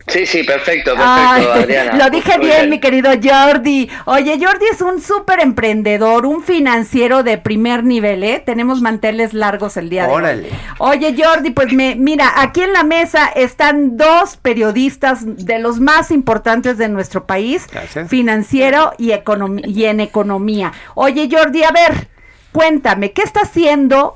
[0.09, 1.97] Sí, sí, perfecto, perfecto, Ay, Adriana.
[1.97, 3.89] Lo dije bien, mi querido Jordi.
[4.05, 8.41] Oye, Jordi es un súper emprendedor, un financiero de primer nivel, ¿eh?
[8.45, 10.49] Tenemos manteles largos el día de Órale.
[10.79, 10.95] hoy.
[10.97, 16.09] Oye, Jordi, pues me, mira, aquí en la mesa están dos periodistas de los más
[16.11, 18.09] importantes de nuestro país, Gracias.
[18.09, 20.71] financiero y, econom- y en economía.
[20.95, 22.07] Oye, Jordi, a ver,
[22.53, 24.15] cuéntame, ¿qué está haciendo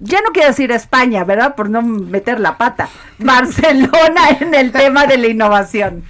[0.00, 1.54] ya no quiero decir España, ¿verdad?
[1.54, 2.88] Por no meter la pata.
[3.18, 6.04] Barcelona en el tema de la innovación.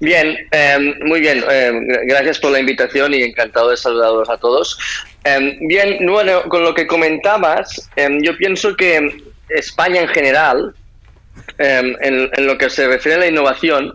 [0.00, 1.42] Bien, em, muy bien.
[1.48, 4.78] Em, gracias por la invitación y encantado de saludaros a todos.
[5.24, 10.74] Em, bien, bueno, con lo que comentabas, yo pienso que España en general,
[11.58, 13.92] en, lo que se refiere a la innovación,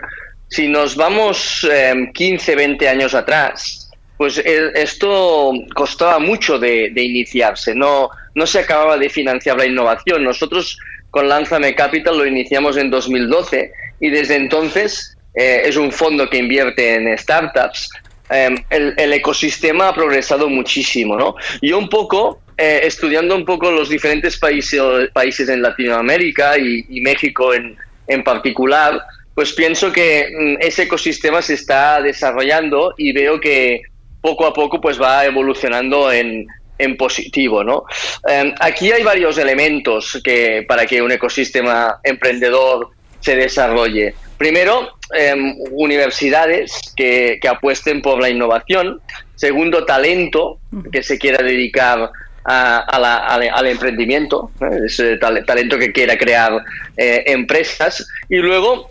[0.50, 1.68] si nos vamos
[2.14, 3.81] 15, 20 años atrás,
[4.22, 9.66] pues e, esto costaba mucho de, de, iniciarse, no, no se acababa de financiar la
[9.66, 10.24] innovación.
[10.24, 10.78] Nosotros
[11.10, 16.38] con Lánzame Capital lo iniciamos en 2012 y desde entonces eh, es un fondo que
[16.38, 17.90] invierte en startups.
[18.30, 21.34] Em, el, ecosistema ha progresado muchísimo, ¿no?
[21.60, 24.80] Yo un poco, eh, estudiando un poco los diferentes países,
[25.14, 29.02] países en Latinoamérica y, México en, en, particular,
[29.34, 33.82] pues pienso que mm, ese ecosistema se está desarrollando y veo que
[34.22, 36.46] poco a poco pues va evolucionando en,
[36.78, 37.84] en positivo, ¿no?
[38.28, 44.16] Em, aquí hay varios elementos que para que un ecosistema emprendedor se desarrolle.
[44.38, 49.00] Primero, em, universidades que, apuesten por la innovación.
[49.36, 50.60] Segundo, talento
[50.92, 52.12] que se quiera dedicar
[52.44, 54.50] al emprendimiento,
[54.84, 56.64] ese talento que quiera crear
[56.98, 58.08] eh, empresas.
[58.30, 58.91] Y luego,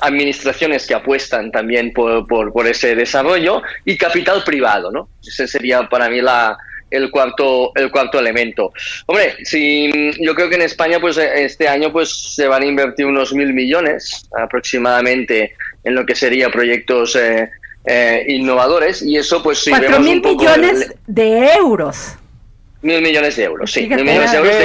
[0.00, 5.08] administraciones que apuestan también por, por, ese desarrollo y capital privado, ¿no?
[5.22, 6.56] Ese sería para mí la,
[6.90, 8.72] el cuarto el cuarto elemento.
[9.06, 9.90] Hombre, si
[10.20, 13.52] yo creo que en España pues este año pues se van a invertir unos mil
[13.52, 17.48] millones aproximadamente en lo que sería proyectos eh,
[17.84, 22.16] eh, innovadores y eso pues si cuatro mil millones de euros.
[22.82, 23.86] Mil millones de euros, sí.
[23.88, 24.58] mil millones de euros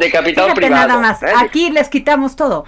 [0.00, 0.88] de, capital privado.
[0.88, 1.22] Nada más.
[1.22, 1.28] ¿eh?
[1.38, 2.66] Aquí les quitamos todo.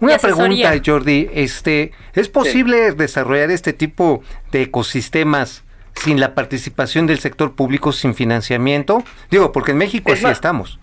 [0.00, 1.30] una pregunta, Jordi.
[1.32, 5.62] Este, ¿Es posible desarrollar este tipo de ecosistemas
[5.94, 9.04] sin la participación del sector público, sin financiamiento?
[9.30, 10.80] Digo, porque en México así estamos.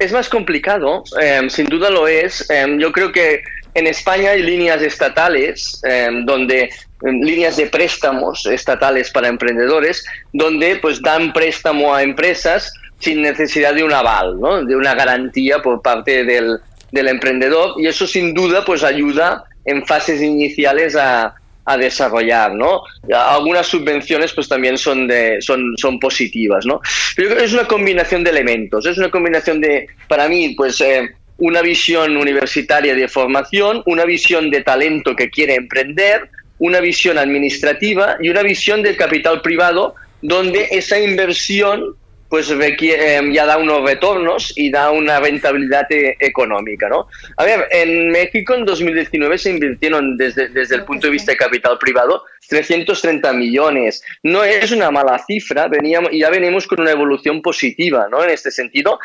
[0.00, 2.48] Es más complicado, em, sin duda lo es.
[2.50, 3.42] Em, yo creo que
[3.74, 6.70] en España hay líneas estatales em, donde
[7.02, 13.82] líneas de préstamos estatales para emprendedores donde pues dan préstamo a empresas sin necesidad de
[13.82, 14.62] un aval, ¿no?
[14.64, 16.58] de una garantía por parte del,
[16.92, 22.82] del emprendedor y eso sin duda pues ayuda en fases iniciales a, a desarrollar, ¿no?
[23.14, 26.80] Algunas subvenciones pues también son, de, son, son positivas, ¿no?
[27.14, 30.54] Pero yo creo que es una combinación de elementos, es una combinación de, para mí,
[30.56, 36.80] pues eh, una visión universitaria de formación, una visión de talento que quiere emprender, una
[36.80, 41.96] visión administrativa y una visión del capital privado donde esa inversión
[42.30, 47.08] pues em, ya da unos retornos y da una rentabilidad e, económica, ¿no?
[47.36, 51.38] A ver, en México en 2019 se invirtieron desde, desde el punto de vista de
[51.38, 54.02] capital privado 330 millones.
[54.22, 58.22] No es una mala cifra, veníamos, y ya venimos con una evolución positiva, ¿no?
[58.22, 59.00] En este sentido,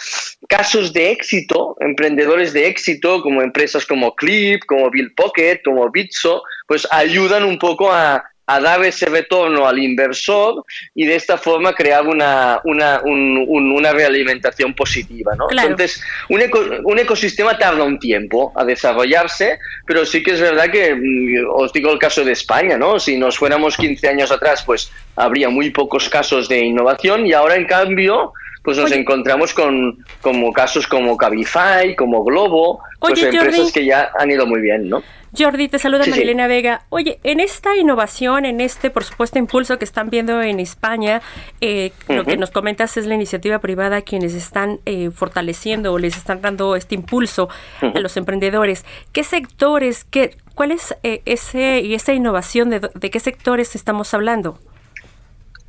[0.48, 6.44] casos de éxito, emprendedores de éxito, como empresas como Clip, como Bill Pocket, como Bitso,
[6.68, 11.74] pues ayudan un poco a, a dar ese retorno al inversor y de esta forma
[11.74, 15.34] crear una, una, una realimentación positiva.
[15.36, 15.48] ¿no?
[15.50, 16.42] Entonces, un,
[16.84, 21.74] un, ecosistema tarda un tiempo a desarrollarse, pero sí que es verdad que, mm, os
[21.74, 23.00] digo el caso de España, ¿no?
[23.00, 27.56] si nos fuéramos 15 años atrás, pues habría muy pocos casos de innovación y ahora
[27.56, 28.34] en cambio
[28.66, 34.32] pues nos encontramos con como casos como Cabify, como Globo, pues empresas que ya han
[34.32, 35.04] ido muy bien, ¿no?
[35.38, 36.84] Jordi, te saluda Marilena Vega.
[36.90, 41.22] Oye, en esta innovación, en este, por supuesto, impulso que están viendo en España,
[41.62, 46.18] eh, lo que nos comentas es la iniciativa privada quienes están eh, fortaleciendo o les
[46.18, 47.50] están dando este impulso
[47.82, 48.86] a los emprendedores.
[49.12, 54.14] ¿Qué sectores, qué, cuál es eh, ese y esa innovación de, de qué sectores estamos
[54.14, 54.60] hablando?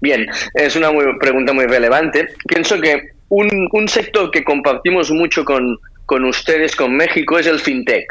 [0.00, 2.28] Bien, es una pregunta muy relevante.
[2.46, 7.58] Pienso que un, un sector que compartimos mucho con, con ustedes, con México, es el
[7.58, 8.06] fintech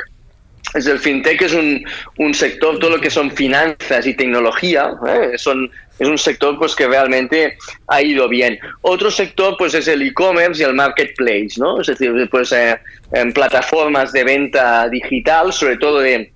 [0.74, 1.84] es el fintech es un,
[2.18, 5.38] un, sector, todo lo que son finanzas y tecnología, ¿eh?
[5.38, 8.60] son, es un sector pues que realmente ha ido bien.
[8.82, 11.82] Otro sector pues es el e-commerce y el marketplace, ¿no?
[11.82, 12.78] Es decir, pues eh,
[13.14, 16.32] en plataformas de venta digital, sobre todo de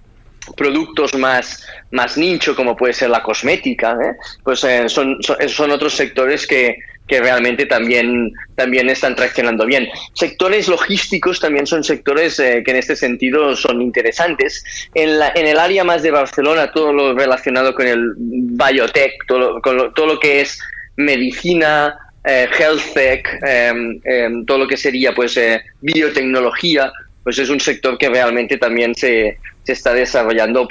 [0.55, 4.15] productos más, más nicho, como puede ser la cosmética, ¿eh?
[4.43, 6.77] pues son, son, son, otros sectores que,
[7.09, 9.89] que realmente también, también están traccionando bien.
[10.13, 14.63] Sectores logísticos también son sectores eh, que en este sentido son interesantes.
[14.93, 19.59] En, la, en el área más de Barcelona, todo lo relacionado con el biotech, todo,
[19.61, 20.59] con lo, todo lo que es
[20.95, 26.91] medicina, eh, health tech, em, em, todo lo que sería pues eh, biotecnología,
[27.23, 29.39] pues es un sector que realmente también se,
[29.69, 30.67] se está desarrollando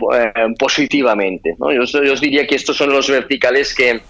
[0.58, 1.54] positivamente.
[1.58, 4.00] Yo, yo, os diría que estos son los verticales que,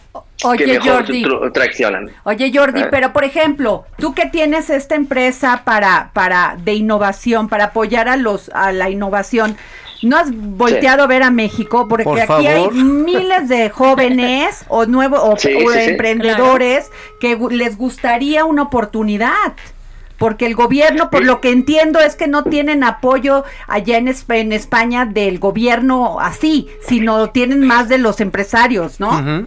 [0.44, 2.11] Oye, Jordi, traccionan.
[2.24, 7.64] Oye, Jordi, pero por ejemplo, tú que tienes esta empresa para, para de innovación, para
[7.64, 9.57] apoyar a los a la innovación,
[10.03, 11.87] ¿no has volteado a ver a México?
[11.87, 15.90] Porque Por aquí hay miles de jóvenes o nuevos o, Sí, o sí, sí.
[15.90, 19.53] emprendedores que les gustaría una oportunidad.
[20.18, 24.52] Porque el gobierno, por lo que entiendo, es que no tienen apoyo allá en, en
[24.52, 29.46] España del gobierno así, sino tienen más de los empresarios, ¿no?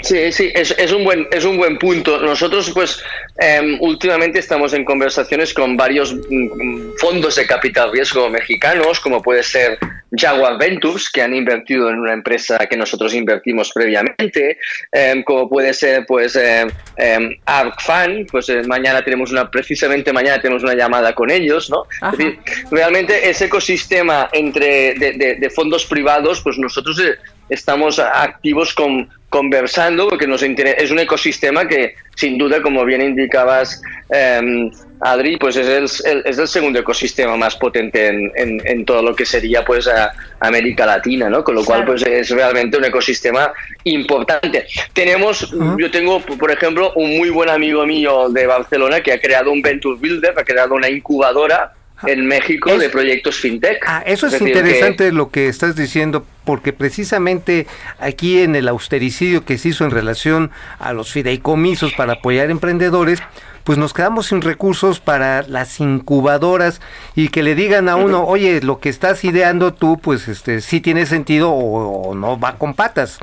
[0.00, 2.18] Sí, sí, es, es un buen es un buen punto.
[2.20, 3.02] Nosotros, pues,
[3.38, 9.42] em, últimamente estamos en conversaciones con varios mm, fondos de capital riesgo mexicanos, como puede
[9.42, 9.78] ser
[10.12, 14.58] Jaguar Ventures, que han invertido en una empresa que nosotros invertimos previamente,
[14.92, 20.12] em, como puede ser, pues, em, em, Arc Fund, pues eh, mañana tenemos una, precisamente
[20.12, 21.84] mañana tenemos una llamada con ellos, ¿no?
[22.12, 22.38] Es decir,
[22.70, 27.16] realmente ese ecosistema entre de, de- de fondos privados, pues nosotros eh,
[27.48, 33.02] estamos activos con, conversando porque nos interesa, es un ecosistema que sin duda, como bien
[33.02, 34.70] indicabas, eh,
[35.00, 39.02] Adri, pues es el, el- es el segundo ecosistema más potente en, en- en todo
[39.02, 41.44] lo que sería pues a América Latina, ¿no?
[41.44, 43.52] Con lo cual pues es realmente un ecosistema
[43.84, 44.66] importante.
[44.94, 49.52] Tenemos, yo tengo, por ejemplo, un muy buen amigo mío de Barcelona que ha creado
[49.52, 51.72] un Venture Builder, ha creado una incubadora
[52.06, 53.78] en México Es- de proyectos fintech.
[53.86, 57.66] Ah, eso es, decir, que- interesante lo que estás diciendo, porque precisamente
[57.98, 63.22] aquí en el austericidio que se hizo en relación a los fideicomisos para apoyar emprendedores,
[63.64, 66.80] pues nos quedamos sin recursos para las incubadoras
[67.16, 70.80] y que le digan a uno, oye, lo que estás ideando tú, pues este sí
[70.80, 73.18] tiene sentido o, o no va con patas.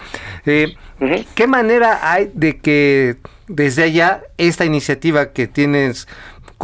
[0.45, 0.75] Eh.
[1.35, 3.17] ¿Qué manera hay de que
[3.47, 6.07] desde allá esta iniciativa que tienes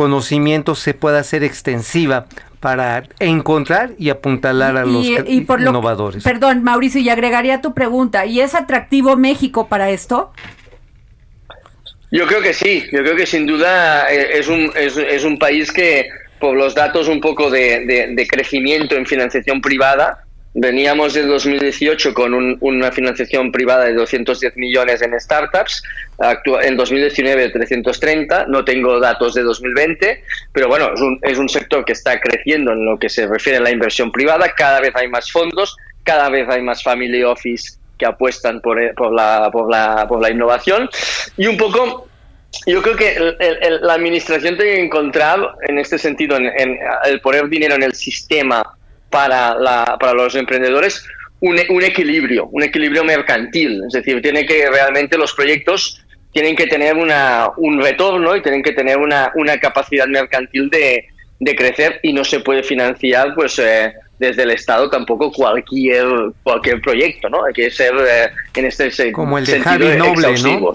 [0.04, 2.26] conocimiento se pueda hacer extensiva
[2.62, 6.24] para encontrar y apuntalar a los ca- por lo- innovadores?
[6.24, 8.26] Perdón, Mauricio, y agregaría tu pregunta.
[8.26, 10.32] ¿Y es atractivo México para esto?
[12.12, 15.38] Yo creo que sí, yo creo que sin duda eh, es un, es, es un
[15.38, 16.08] país que,
[16.40, 20.24] por los datos un poco de, de- de crecimiento en financiación privada,
[20.54, 25.84] veníamos del 2018 con un- una financiación privada de 210 millones en startups,
[26.64, 31.86] en 2019 330, no tengo datos de 2020, pero bueno, es un, es un sector
[31.86, 35.08] que está creciendo en lo que se refiere a la inversión privada, cada vez hay
[35.08, 39.70] más fondos, cada vez hay más family office que apuestan por, eh, por, la, por,
[39.70, 40.90] la, innovación.
[41.38, 42.08] Y un poco
[42.66, 43.36] yo creo que
[43.82, 47.94] la administración tiene que encontrar en este sentido en, en el poner dinero en el
[47.94, 48.64] sistema
[49.10, 51.06] para, la, para los emprendedores
[51.42, 53.82] un, un equilibrio, un equilibrio mercantil.
[53.88, 56.04] Es decir, tiene que realmente los proyectos
[56.34, 61.06] tienen que tener una, un retorno y tienen que tener una, una capacidad mercantil de,
[61.40, 66.06] de crecer y no se puede financiar pues eh, desde el Estado tampoco cualquier
[66.44, 67.46] cualquier proyecto, ¿no?
[67.46, 70.72] Hay que ser eh, en este se- Como el de sentido Javi Noble, ¿no?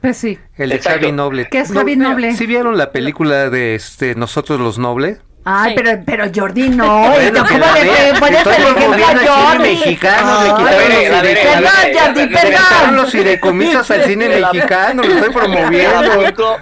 [0.00, 0.38] Pues sí.
[0.56, 1.00] El de Exacto.
[1.00, 1.48] Javi Noble.
[1.50, 2.32] ¿Qué es Javi Noble?
[2.34, 5.20] ¿Sí vieron la película de este Nosotros los Nobles?
[5.48, 5.80] Ay, Sí.
[5.82, 7.10] pero, pero Jordi no.
[7.10, 9.62] Bueno, ¿Cómo le pones el ejemplo a Jordi?
[9.62, 11.94] mexicano, le Ay, quitaron los Perdón.
[11.98, 12.96] Jordi, perdón.
[12.96, 16.58] los fideicomisos al cine mexicano, lo estoy promoviendo.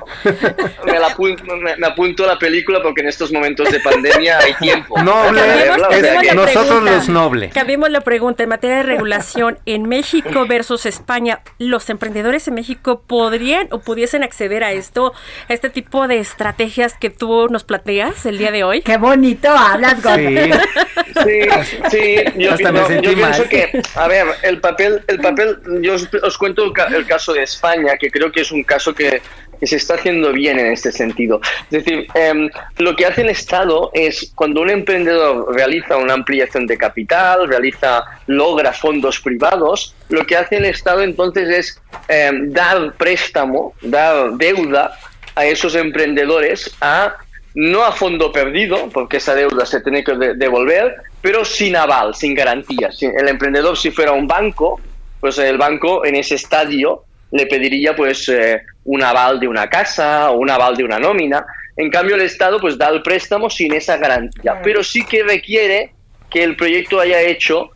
[0.85, 4.39] me, la apunto, me- me apunto a la película porque en estos momentos de pandemia
[4.39, 5.01] hay tiempo.
[5.03, 7.51] Noble, o sea que- nosotros los noble.
[7.51, 11.41] Cambiemos la pregunta en materia de regulación en México versus España.
[11.59, 15.13] ¿Los emprendedores en México podrían o pudiesen acceder a esto,
[15.49, 18.74] a este tipo de estrategias que tú nos planteas el día de hoy?
[18.83, 20.37] Qué bonito hablas, Jordi.
[20.37, 20.51] Sí.
[21.15, 21.41] Sí,
[21.91, 25.59] sí, yo, Hasta me yo- sentí yo pienso que, a ver, el papel, el papel,
[25.81, 28.65] yo os, os cuento el, ca- el caso de España, que creo que es un
[28.65, 29.23] caso que,
[29.61, 31.41] que se está haciendo bien en este sentido.
[31.71, 36.67] Es decir, em, lo que hace el Estado es cuando un emprendedor realiza una ampliación
[36.67, 42.93] de capital, realiza, logra fondos privados, lo que hace el Estado entonces es em, dar
[42.95, 44.99] préstamo, dar deuda
[45.37, 47.15] a esos emprendedores a
[47.55, 52.15] no a fondo perdido, porque esa deuda se tiene que de- devolver, pero sin aval,
[52.15, 52.91] sin garantía.
[53.01, 54.81] El emprendedor, si fuera un banco,
[55.21, 60.31] pues el banco en ese estadio le pediría pues eh, un aval de una casa
[60.31, 61.45] o un aval de una nómina.
[61.77, 65.93] En cambio, el Estado pues da el préstamo sin esa garantía, pero sí que requiere
[66.31, 67.71] que el proyecto haya hecho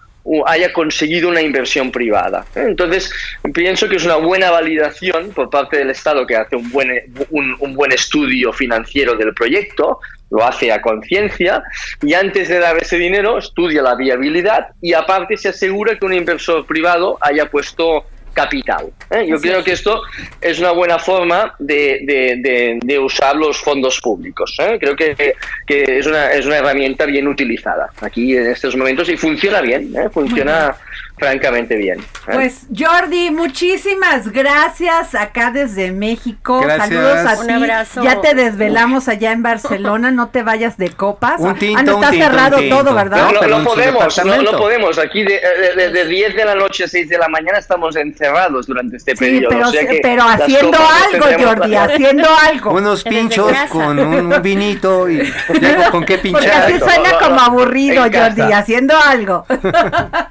[0.46, 2.44] haya conseguido una inversión privada.
[2.54, 2.64] ¿eh?
[2.68, 3.10] Entonces,
[3.54, 6.90] pienso que es una buena validación por parte del Estado que hace un buen,
[7.30, 10.00] un, un buen estudio financiero del proyecto,
[10.30, 11.62] lo hace a conciencia,
[12.02, 16.12] y antes de dar ese dinero estudia la viabilidad y aparte se asegura que un
[16.12, 18.04] inversor privado haya puesto
[18.42, 18.84] capital.
[19.10, 19.26] ¿eh?
[19.28, 20.00] Yo creo que esto
[20.40, 24.54] es una buena forma de, de- de- de usar los fondos públicos.
[24.60, 24.76] ¿eh?
[24.80, 25.34] Creo que,
[25.66, 29.92] que es, una, es una herramienta bien utilizada aquí en estos momentos y funciona bien,
[29.96, 30.08] ¿eh?
[30.12, 30.76] funciona
[31.18, 32.00] francamente bien.
[32.00, 32.30] ¿eh?
[32.32, 36.60] Pues Jordi, muchísimas gracias acá desde México.
[36.60, 36.88] Gracias.
[36.88, 37.52] Saludos a Un ti.
[37.52, 38.02] abrazo.
[38.04, 41.40] Ya te desvelamos allá en Barcelona, no te vayas de copas.
[41.40, 42.76] Un tinto, ah, no un está tinto, un cerrado tinto.
[42.76, 43.30] todo, ¿verdad?
[43.32, 44.98] No, no, no podemos, no, no podemos.
[44.98, 45.40] Aquí de,
[45.76, 49.12] de- de 10 de la noche a 6 de la mañana estamos encerrados durante este
[49.12, 49.48] Sí, periodo.
[49.50, 52.70] pero, o sea que pero las haciendo algo, Jordi, haciendo algo.
[52.72, 56.78] Unos pinchos con un, un vinito y luego con qué Porque así pinchar.
[56.78, 58.02] suena No, no, como aburrido.
[58.02, 58.42] Jordi.
[58.52, 59.46] Haciendo algo,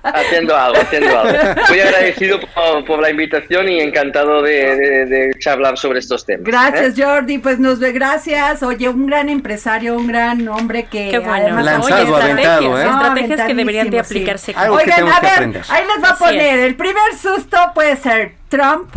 [0.03, 0.76] haciendo algo.
[1.69, 6.43] Muy agradecido por, por la invitación y encantado de, de- de charlar sobre estos temas.
[6.45, 7.03] Gracias, ¿eh?
[7.03, 7.37] Jordi.
[7.37, 8.63] Pues nos ve, gracias.
[8.63, 11.33] Oye, un gran empresario, un gran hombre que Qué bueno.
[11.33, 12.89] además Lanzado, Oye, aventado, estrategias, ¿eh?
[12.89, 14.05] estrategias que deberían de sí.
[14.15, 14.53] aplicarse.
[14.53, 15.61] que Oigan, a ver, aprender.
[15.69, 16.57] ahí les va a poner.
[16.59, 16.65] es.
[16.65, 18.89] El primer susto puede ser Trump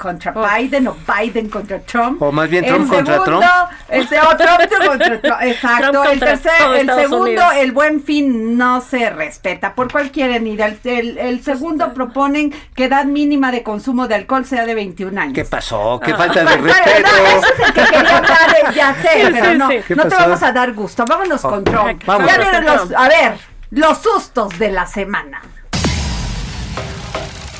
[0.00, 2.20] contra Biden o Biden contra Trump.
[2.22, 3.70] O más bien El Trump contra segundo, Trump.
[3.88, 5.36] Este, o Trump contra Trump.
[5.42, 5.90] Exacto.
[5.92, 7.52] Trump el tercer, el Estados segundo, Unidos.
[7.58, 10.66] el buen fin no se respeta por cualquier herida.
[10.66, 15.20] El, el- el segundo proponen que edad mínima de consumo de alcohol sea de 21
[15.20, 15.34] años.
[15.34, 16.00] ¿Qué pasó?
[16.02, 17.08] ¿Qué falta de Bueno, respeto?
[17.10, 19.76] no, eso es el que quería hablar, eh, ya sé, Sí, pero sí, no, sí.
[19.86, 21.04] ¿Qué no te vamos a dar gusto.
[21.06, 22.02] Vámonos con Trump.
[22.06, 22.26] Vamos.
[22.26, 22.94] Ya Vámonos vienen con los, Trump.
[22.98, 23.32] a ver,
[23.70, 25.42] los sustos de la semana.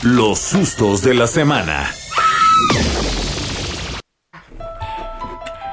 [0.02, 1.90] Los sustos de la semana.
[2.68, 3.09] Thank you.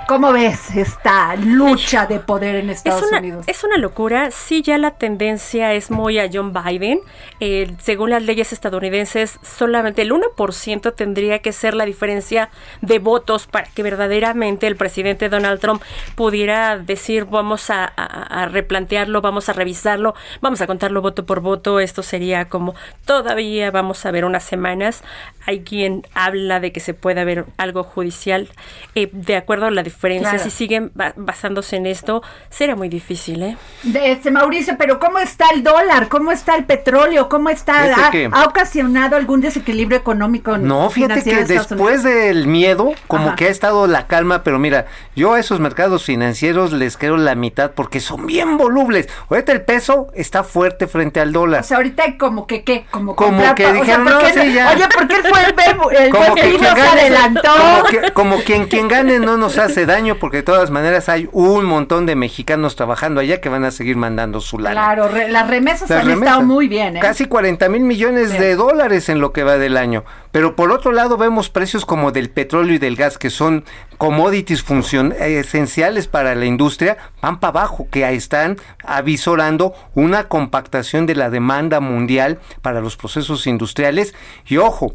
[0.08, 3.46] ¿Cómo ves esta lucha de poder en Estados es una, Unidos?
[3.48, 4.32] Es una locura.
[4.32, 7.02] Sí, ya la tendencia es muy a John Biden.
[7.42, 12.50] Eh, según las leyes estadounidenses, solamente el 1% tendría que ser la diferencia
[12.82, 15.82] de votos para que verdaderamente el presidente Donald Trump
[16.16, 21.42] pudiera decir vamos a, a- a replantearlo, vamos a revisarlo, vamos a contarlo voto por
[21.42, 21.82] voto.
[21.82, 25.04] Esto sería como todavía vamos a ver unas semanas.
[25.46, 28.48] Hay quien habla de que se puede haber algo judicial.
[28.96, 30.44] Eh, de acuerdo a la diferencia, Claro.
[30.44, 32.22] si siguen ba- basándose en esto,
[32.52, 33.58] será muy difícil, ¿eh?
[33.82, 36.08] De este Mauricio, pero ¿cómo está el dólar?
[36.08, 37.30] ¿Cómo está el petróleo?
[37.30, 38.08] ¿Cómo está?
[38.08, 40.56] ¿Ha, que- ha ocasionado algún desequilibrio económico?
[40.60, 43.36] No, fíjate que después del miedo, como Ajá.
[43.36, 44.86] que ha estado la calma, pero mira,
[45.16, 49.10] yo a esos mercados financieros les quiero la mitad porque son bien volubles.
[49.30, 51.62] Ahorita el peso está fuerte frente al dólar.
[51.62, 54.20] O sea, ahorita hay como que qué, como, que pa- o sea, dijeron, ¿por no,
[54.30, 54.72] sí, ya.
[54.76, 57.50] Oye, ¿por qué fue el, verbo- el como buen que quien gane, adelantó?
[57.52, 61.28] como, que- como quien quien gane no nos hace daño porque de todas maneras hay
[61.32, 64.74] un montón de mexicanos trabajando allá que van a seguir mandando su lana.
[64.76, 66.28] Claro, re- las remesas Las han remesas.
[66.28, 67.00] estado muy bien, ¿eh?
[67.00, 68.38] Casi 40 mil millones Sí.
[68.38, 70.04] de dólares en lo que va del año.
[70.32, 73.64] Pero por otro lado vemos precios como del petróleo y del gas, que son
[73.98, 81.06] commodities funcion eh, esenciales para la industria, van para abajo, que están avisorando una compactación
[81.06, 84.14] de la demanda mundial para los procesos industriales.
[84.46, 84.92] Y ojo,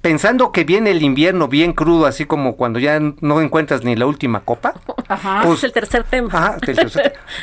[0.00, 4.06] pensando que viene el invierno bien crudo, así como cuando ya no encuentras ni la
[4.06, 4.74] última copa,
[5.08, 5.42] Ajá.
[5.44, 6.28] pues- es el tercer tema.
[6.32, 6.58] Ajá,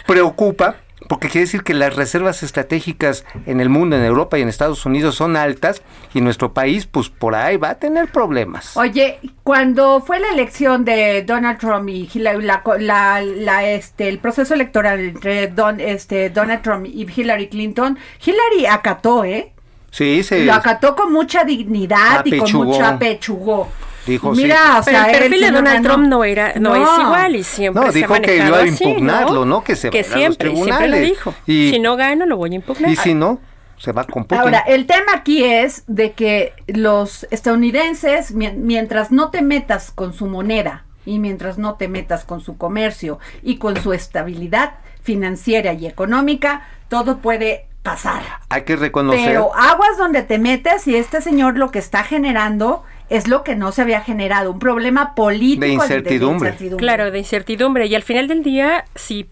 [0.05, 0.75] preocupa
[1.09, 4.85] porque quiere decir que las reservas estratégicas en el mundo, en Europa y en Estados
[4.85, 5.81] Unidos son altas
[6.13, 8.75] y nuestro país pues por ahí va a tener problemas.
[8.75, 14.09] Oye, cuando fue la elección de Donald Trump y Hillary, la, co- la- la, este,
[14.09, 19.53] el proceso electoral entre Don, este, Donald Trump y Hillary Clinton, Hillary acató, ¿eh?
[19.97, 23.67] Sí, se Lo acató con mucha dignidad y con mucha apechugó.
[24.05, 24.79] dijo Mira, sí.
[24.79, 25.89] o Pero el perfil de Donald ganó.
[25.89, 28.61] Trump no era, no, es igual y siempre No, se dijo ha que iba a
[28.61, 29.63] así, impugnarlo, ¿no?
[29.63, 31.01] Que se que a los y siempre lo tribunales.
[31.09, 31.33] dijo.
[31.47, 32.91] Y- si no gano, lo voy a impugnar.
[32.91, 33.39] Y si no,
[33.77, 34.37] se va con Putin.
[34.39, 40.13] Ahora, el tema aquí es de que los estadounidenses, mi- mientras no te metas con
[40.13, 45.73] su moneda y mientras no te metas con su comercio y con su estabilidad financiera
[45.73, 48.21] y económica, todo puede pasar.
[48.49, 52.83] Hay que reconocer Pero aguas donde te metes y este señor lo que está generando
[53.09, 56.53] es lo que no se había generado, un problema político De incertidumbre.
[56.77, 57.85] Claro, de incertidumbre.
[57.85, 59.29] Y al final del día, si,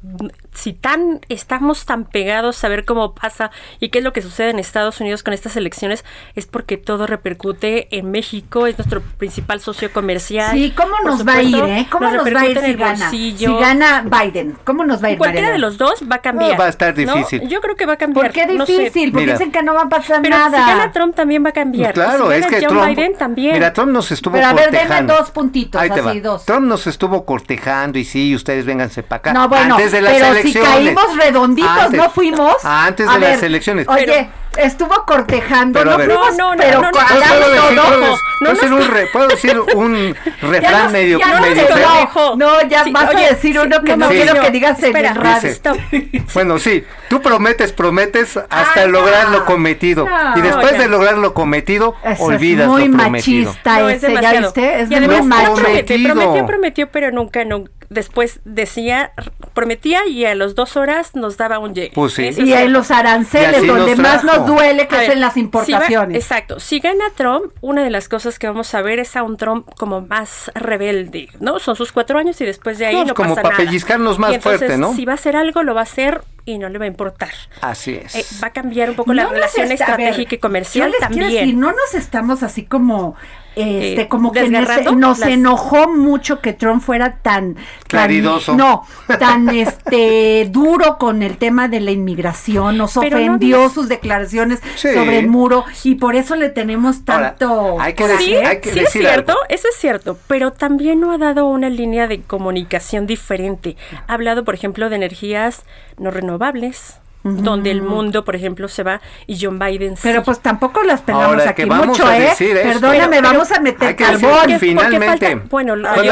[0.56, 4.49] si tan estamos tan pegados a ver cómo pasa y qué es lo que sucede
[4.49, 6.03] en Estados Unidos con estas elecciones,
[6.36, 10.51] es porque todo repercute en México, es nuestro principal socio comercial.
[10.53, 11.88] Sí, ¿cómo Por nos va a ir, eh?
[11.91, 12.99] ¿Cómo nos, va a ir si gana?
[13.06, 13.47] bolsillo.
[13.49, 15.18] Si gana Biden, ¿cómo nos va a ir?
[15.18, 15.68] Cualquiera Mariela?
[15.68, 16.51] de los dos va a cambiar.
[16.51, 17.16] No, va a estar ¿no?
[17.16, 17.47] difícil.
[17.47, 18.28] Yo creo que va a cambiar.
[18.28, 18.78] ¿Por qué no sé.
[18.80, 19.12] difícil?
[19.12, 19.38] Porque Mira.
[19.38, 20.58] dicen que no va a pasar Pero nada.
[20.58, 21.93] si gana Trump también va a cambiar.
[21.93, 23.53] Claro, si es que John Trump, Biden también.
[23.53, 25.16] mira, Trump nos estuvo Pero a ver, cortejando.
[25.16, 26.30] dos puntitos, Ahí te así, va.
[26.30, 26.45] dos.
[26.45, 29.34] Trump nos estuvo cortejando y sí, ustedes vénganse para acá.
[29.34, 30.96] No, bueno, Antes de las pero si elecciones.
[30.96, 32.00] caímos redonditos, Antes.
[32.00, 32.56] no fuimos.
[32.66, 33.88] Antes A de las ver, elecciones.
[33.88, 36.08] Oye, estuvo cortejando, Pero a no ver.
[36.12, 37.76] fuimos, No, no, no, pero no, no, co- ¿Puedo hagamos decir, todo.
[37.76, 41.68] puedo no, decir- puedo no decir un re- puedo decir un refrán nos- medio, medio
[41.68, 42.36] feo?
[42.38, 44.80] No, ya Sí, vas oye, a decir sí, uno que no, no, quiero que digas
[44.80, 45.50] en Espera, el radio.
[45.91, 46.22] Dice.
[46.34, 49.39] Bueno, sí, tú prometes, prometes hasta Ay, lograr no.
[49.39, 50.06] lo cometido.
[50.08, 50.38] No.
[50.38, 53.52] y después No, de lograr lo cometido, Eso olvidas es muy lo prometido.
[53.52, 54.82] machista No, es ese, ¿ya viste?
[54.82, 55.56] Es muy no prometido.
[55.56, 57.72] prometió, prometió, pero nunca, nunca.
[57.89, 59.11] Después decía,
[59.53, 61.91] prometía y a las dos horas nos daba un llegue.
[61.93, 62.29] Pues sí.
[62.38, 65.33] Y en los aranceles, donde nos más nos duele, que A es ver, en las
[65.33, 66.17] si va- importaciones.
[66.17, 66.59] exacto.
[66.59, 69.67] Si gana Trump, una de las cosas que vamos a ver es a un Trump
[69.77, 71.59] como más rebelde, ¿no?
[71.59, 73.65] Son sus cuatro años y después de ahí No, no, como pasa para nada.
[73.65, 74.93] pellizcarnos más Y entonces, fuerte, ¿no?
[74.93, 77.31] Si va a hacer algo, lo va a hacer y no le va a importar.
[77.61, 78.15] Así es.
[78.15, 80.38] Eh, va a cambiar un poco la No nos relación está- a ver, estratégica y
[80.39, 81.41] comercial yo les quiero también.
[81.45, 83.15] decir, no nos estamos así como
[83.56, 87.64] este Eh, como que nos, desgarrando nos las- enojó mucho que Trump fuera tan, tan-
[87.88, 88.56] Claridoso.
[88.56, 88.84] no
[89.20, 94.60] tan este duro con el tema de la inmigración nos Pero no ofendió sus declaraciones
[94.76, 94.93] Sí.
[94.93, 98.06] sobre el muro y por eso le tenemos Ahora, tanto hay que.
[98.06, 99.43] Sí, decir- hay que sí es decir cierto, algo.
[99.49, 103.76] eso es cierto, pero también no ha dado una línea de comunicación diferente.
[104.08, 105.64] Ha hablado, por ejemplo, de energías
[105.97, 110.01] no renovables, donde el mundo, por ejemplo, se va y John Biden sí.
[110.03, 112.21] pero pues tampoco las pelamos Ahora, aquí que vamos mucho, a ¿eh?
[112.21, 112.80] decir esto.
[112.82, 114.59] Perdóname, Pero- vamos a meter hay que decir carbón.
[114.59, 116.09] finalmente, falta- bueno, hoy, hay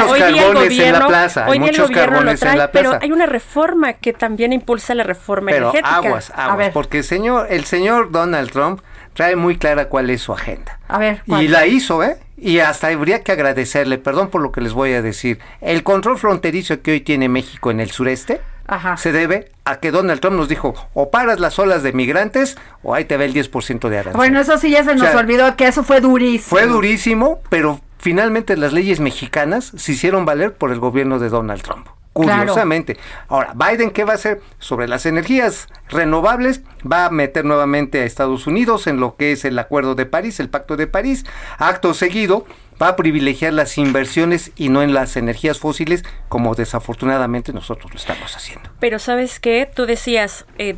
[0.00, 3.04] muchos hoy carbones en la plaza, hay muchos carbones en la Pero plaza.
[3.04, 5.96] hay una reforma que también impulsa la reforma Pero energética.
[5.96, 6.72] aguas, A aguas, ver.
[6.72, 8.80] porque el señor, el señor Donald Trump
[9.14, 10.80] trae muy clara cuál es su agenda.
[10.88, 11.52] A ver, Y ¿cuál?
[11.52, 12.16] la hizo, ¿eh?
[12.38, 15.38] Y hasta habría que agradecerle, perdón por lo que les voy a decir.
[15.62, 18.96] El control fronterizo que hoy tiene México en el sureste Ajá.
[18.96, 22.94] se debe a que Donald Trump nos dijo, o paras las olas de migrantes o
[22.94, 24.16] ahí te ve el 10% de arancel.
[24.16, 26.48] Bueno, eso sí ya se nos O sea, olvidó que eso fue durísimo.
[26.48, 31.62] Fue durísimo, pero finalmente las leyes mexicanas se hicieron valer por el gobierno de Donald
[31.62, 31.88] Trump.
[32.14, 32.40] Claro.
[32.40, 32.96] Curiosamente.
[33.28, 36.62] Ahora, Biden, ¿qué va a hacer sobre las energías renovables?
[36.90, 40.40] Va a meter nuevamente a Estados Unidos en lo que es el Acuerdo de París,
[40.40, 41.26] el Pacto de París.
[41.58, 42.46] Acto seguido,
[42.80, 47.98] va a privilegiar las inversiones y no en las energías fósiles, como desafortunadamente nosotros lo
[47.98, 48.70] estamos haciendo.
[48.80, 50.76] Pero sabes qué, tú decías, eh,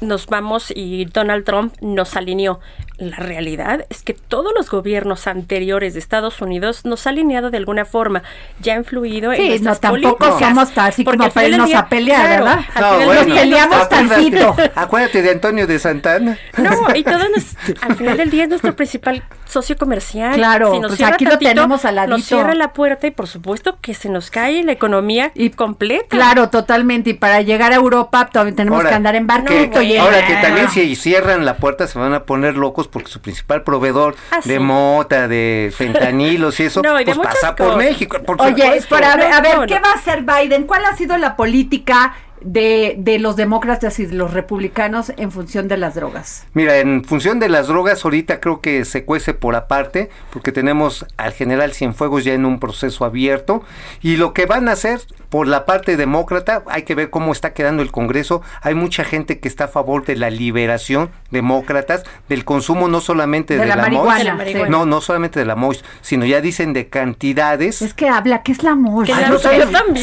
[0.00, 2.60] nos vamos y Donald Trump nos alineó.
[2.98, 7.56] La realidad es que todos los gobiernos anteriores de Estados Unidos nos ha alineado de
[7.58, 8.24] alguna forma,
[8.60, 11.88] ya ha influido en Sí, nuestras no, tampoco somos así Porque como para irnos a
[11.88, 12.64] pelear, claro, ¿verdad?
[12.98, 14.56] No, bueno, día peleamos tantito.
[14.74, 16.38] Acuérdate de Antonio de Santana.
[16.56, 20.34] No, y todo nos- al final del día es nuestro principal socio comercial.
[20.34, 22.16] Claro, Si nos pues cierra aquí lo tenemos al ladito.
[22.16, 26.06] Nos cierra la puerta y por supuesto que se nos cae la economía Y- completa.
[26.08, 27.10] Claro, totalmente.
[27.10, 29.67] Y para llegar a Europa todavía tenemos Ahora, que andar en que- barquito.
[29.76, 33.62] Ahora que también si cierran la puerta se van a poner locos porque su principal
[33.62, 34.58] proveedor Ah, de sí.
[34.58, 37.76] mota, de fentanilos y eso, No, y pues pasa por.
[37.76, 38.18] México.
[38.24, 38.94] por Oye, supuesto.
[38.96, 39.66] pero a ver, a ver, No, no.
[39.66, 40.64] ¿qué va a hacer Biden?
[40.66, 45.68] ¿Cuál ha sido la política de, de los demócratas y de los republicanos en función
[45.68, 46.46] de las drogas?
[46.54, 51.06] Mira, en función de las drogas, ahorita creo que se cuece por aparte, porque tenemos
[51.16, 53.62] al general Cienfuegos ya en un proceso abierto,
[54.02, 57.52] y lo que van a hacer por la parte demócrata, hay que ver cómo está
[57.52, 62.44] quedando el Congreso, hay mucha gente que está a favor de la liberación, demócratas, del
[62.44, 64.68] consumo no solamente De de, la la, marihuana, mosh, De la marihuana.
[64.70, 67.82] no, no solamente de la mosh, sino ya dicen de cantidades.
[67.82, 68.76] Es que habla, ¿qué es la?
[69.04, 69.38] Que Ay, la- no.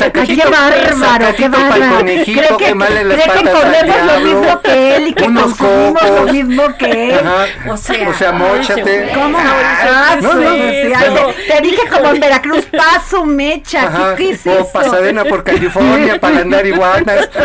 [0.02, 2.06] Ay, qué bárbaro, qué bárbaro.
[2.34, 5.08] Cree que, que mal en las cree que patas al comemos lo mismo que él
[5.08, 7.20] y que Unos consumimos lo mismo que él.
[7.20, 7.46] Ajá.
[7.72, 9.12] O sea, O sea, móchate.
[9.14, 9.38] ¿Cómo?
[9.38, 10.58] Ah, Ah, no, sí, no, sí,
[10.90, 10.98] no.
[10.98, 13.84] ay, te- Te dije como en Veracruz, paso, mecha.
[13.84, 14.70] Ajá, ¿Qué, qué es o eso?
[14.74, 17.30] Pasadena por California para andar iguanas.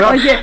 [0.00, 0.38] No, Oye,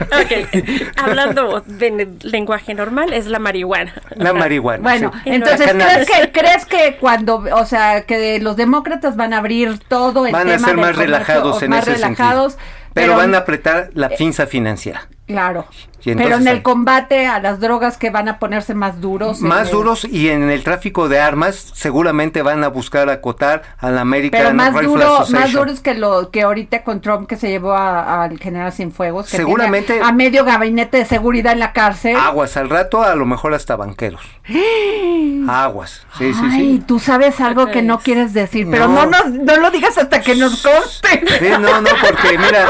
[0.98, 3.94] hablando de lenguaje normal, es la marihuana.
[4.16, 4.82] la marihuana.
[4.84, 5.30] Bueno, sí.
[5.32, 10.26] entonces, ¿crees que, ¿crees que cuando, o sea, que los demócratas van a abrir todo
[10.26, 12.85] el Van a tema ser del más comercio, relajados en más ese relajados, sentido.
[12.96, 15.10] Pero, van a apretar la pinza financiera.
[15.28, 15.68] Claro.
[16.06, 19.41] Y Pero en el combate a las drogas que van a ponerse más duros.
[19.41, 23.89] Más el- duros y en el tráfico de armas seguramente van a buscar acotar a
[23.89, 25.66] la American Pero más Rifle duro, más Association.
[25.66, 29.30] duros que lo que ahorita con Trump que se llevó al general Cienfuegos.
[29.32, 32.16] que Seguramente- tiene a medio gabinete de seguridad en la cárcel.
[32.16, 34.22] Aguas, al rato a lo mejor hasta banqueros.
[35.47, 36.84] Aguas, sí, sí, Ay, sí.
[36.88, 39.12] tú sabes algo que no quieres decir, pero no, No.
[39.12, 41.24] nos- no lo digas hasta que nos conste.
[41.39, 42.68] Sí, no, no, porque mira,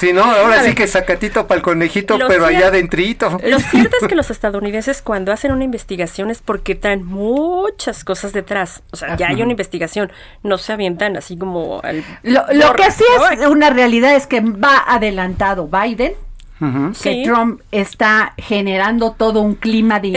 [0.00, 3.38] si no, ahora sí que sacatito para el conejito, Lo pero allá adentrito.
[3.44, 8.32] Lo cierto es que los estadounidenses cuando hacen una investigación es porque traen muchas cosas
[8.32, 8.82] detrás.
[8.90, 10.12] O sea, ya hay una investigación,
[10.42, 14.40] no se avientan así como al Lo, lo que sí es una realidad es que
[14.40, 16.14] va adelantado Biden
[16.58, 20.10] que Trump está generando todo un clima de,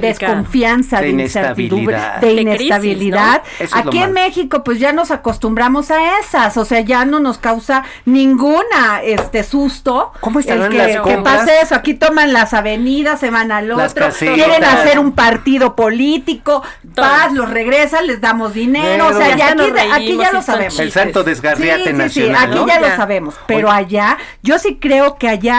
[0.00, 2.20] desconfianza, De de, incertidumbre, inestabilidad.
[2.20, 3.42] de De crisis, inestabilidad.
[3.72, 4.16] Aquí en.
[4.16, 9.42] México, pues ya nos acostumbramos a esas, o sea, ya no nos causa ninguna este
[9.44, 10.12] susto.
[10.20, 14.08] ¿Cómo estarán que, las que pase eso, aquí toman las avenidas, se van al otro,
[14.18, 16.62] quieren hacer un partido político,
[16.94, 19.62] paz, los regresan, les damos dinero, o sea, ya aquí,
[19.92, 20.78] aquí ya lo sabemos.
[20.78, 22.66] El santo desgarriate Sí, sí, sí, nacional, aquí ¿no?
[22.66, 25.55] ya lo sabemos, pero allá yo sí creo que allá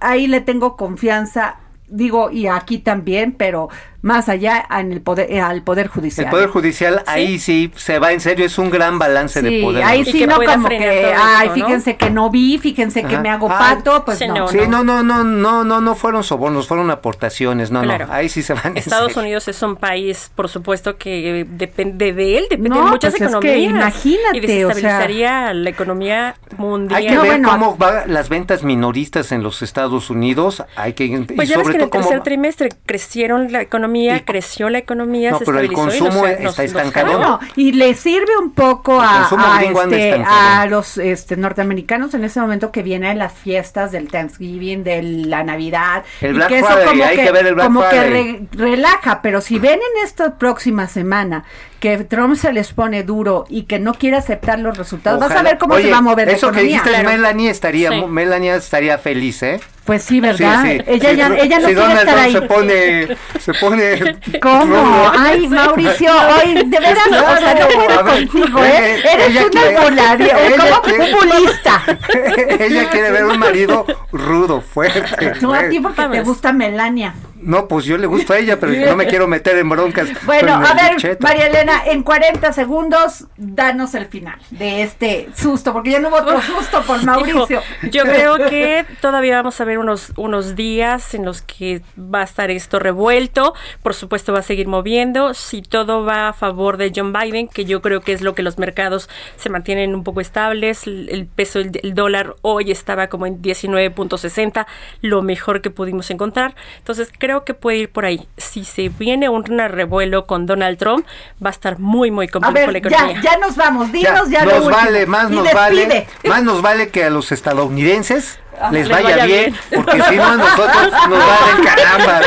[0.00, 1.56] ahí le tengo confianza,
[1.88, 3.68] digo, y aquí también, pero
[4.02, 6.26] más allá en el poder, eh, al poder judicial.
[6.26, 9.82] El Poder Judicial, ahí sí se va en serio, es un gran balance de poder.
[9.84, 11.66] ahí sí no como que, ay, esto, ¿no?
[11.66, 14.34] fíjense que no vi, fíjense que me hago pato, pues sí, no.
[14.34, 18.06] no, Sí, no, no, no, no, no, no fueron sobornos, fueron aportaciones, no, Claro.
[18.06, 19.22] no, ahí sí se van en Estados serio.
[19.22, 23.22] Unidos es un país, por supuesto, que depende de él, depende No, de muchas pues
[23.22, 23.70] es que economías.
[23.70, 26.98] imagínate, y o sea- desestabilizaría la economía mundial.
[27.00, 27.50] Hay que No, ver bueno.
[27.50, 31.68] cómo van las ventas minoristas en los Estados Unidos, hay que Pues y ya ves
[31.68, 35.58] que en el tercer trimestre crecieron la economía, Y- creció la economía, No, se pero
[35.58, 37.40] el estabilizó y consumo nos- nos- está nos estancado.
[37.56, 39.44] y le sirve un poco a, consumo
[39.82, 45.02] este, a los este, norteamericanos en ese momento que vienen las fiestas del Thanksgiving, de
[45.02, 46.04] la Navidad.
[46.20, 48.02] El y Black que eso Friday, como hay que, que ver el Black como que
[48.10, 51.44] re- relaja, pero si ven en esta próxima semana
[51.80, 55.34] que Trump se les pone duro y que no quiere aceptar los resultados, vas a
[55.34, 55.48] Ojalá.
[55.50, 57.08] ver cómo Oye, se va a mover la Eso que dijiste, Claro.
[57.10, 58.04] Melanie estaría, Sí.
[58.06, 59.60] Melania estaría feliz, ¿eh?
[59.84, 60.62] Pues sí, ¿verdad?
[60.62, 60.84] Sí, sí.
[60.86, 62.32] Ella, ya, ella no si quiere Donald estar Trump ahí.
[62.32, 65.12] se pone, se pone ¿Cómo?
[65.18, 69.02] Ay, Mauricio, hoy de veras, o sea, no puedo A ver, contigo, ella- ¿eh?
[69.14, 71.82] Eres ella un albulario, ella como quiere- un bulista.
[72.60, 75.32] Ella quiere ver un marido rudo, fuerte.
[75.40, 77.14] No a ti porque te gusta Melania.
[77.42, 80.08] No, pues yo le gusto a ella, pero no me quiero meter en broncas.
[80.24, 81.18] Bueno, a ver.
[81.20, 86.18] María Elena, en 40 segundos, danos el final de este susto, porque ya no hubo
[86.18, 87.60] otro susto por Mauricio.
[87.60, 92.20] Hijo, yo creo que todavía vamos a ver unos, unos días en los que va
[92.20, 93.54] a estar esto revuelto.
[93.82, 95.34] Por supuesto, va a seguir moviendo.
[95.34, 98.42] Si todo va a favor de John Biden, que yo creo que es lo que
[98.42, 103.08] los mercados se mantienen un poco estables, el, el peso, el, el dólar hoy estaba
[103.08, 104.66] como en 19.60,
[105.00, 106.54] lo mejor que pudimos encontrar.
[106.78, 108.26] Entonces, creo que puede ir por ahí.
[108.36, 111.06] Si se viene un revuelo con Donald Trump,
[111.44, 113.20] va a estar muy, muy A complejo la economía.
[113.22, 114.76] ya, ya nos vamos, dinos ya, lo nos último.
[114.84, 115.56] vale, más Y nos despide.
[115.86, 118.38] vale, más nos vale que a los estadounidenses
[118.72, 119.82] les Les vaya, vaya bien, bien.
[119.84, 122.20] porque si no a nosotros nos va a dar caramba.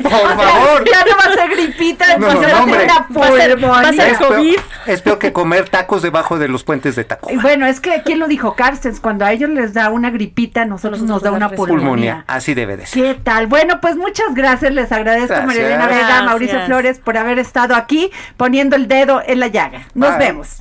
[0.02, 0.84] Por favor.
[0.90, 2.84] Ya no va a ser gripita, No, va a no, ser no, hombre.
[2.84, 4.56] una Va a ser- va a ser Es peor, COVID.
[4.86, 7.28] es peor que comer tacos debajo de los puentes de taco.
[7.42, 8.54] Bueno, es que, ¿quién lo dijo?
[8.54, 11.48] Carstens, cuando a ellos les da una gripita, a nosotros, nos da nos da una
[11.50, 11.66] pulmonía.
[11.66, 12.12] pulmonía.
[12.12, 13.02] Pulmonía, así debe de ser.
[13.02, 13.46] ¿Qué tal?
[13.46, 15.46] Bueno, pues muchas gracias, les agradezco Gracias.
[15.46, 16.24] María Elena Vega, Gracias.
[16.24, 19.82] Mauricio Flores por haber estado aquí poniendo el dedo en la llaga.
[19.94, 20.18] Nos Bye.
[20.26, 20.56] vemos.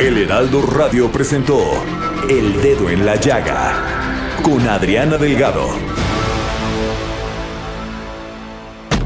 [0.00, 1.56] El Heraldo Radio presentó
[2.28, 5.68] El Dedo en la Llaga con Adriana Delgado.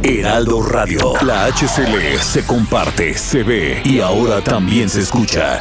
[0.02, 5.60] Heraldo Radio, la HCL se comparte, se ve y ahora también se escucha.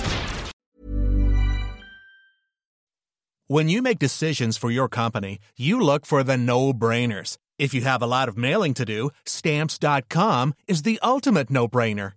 [3.49, 7.37] When you make decisions for your company, you look for the no-brainers.
[7.59, 12.16] If you have a lot of mailing to do, stamps.com is the ultimate no-brainer.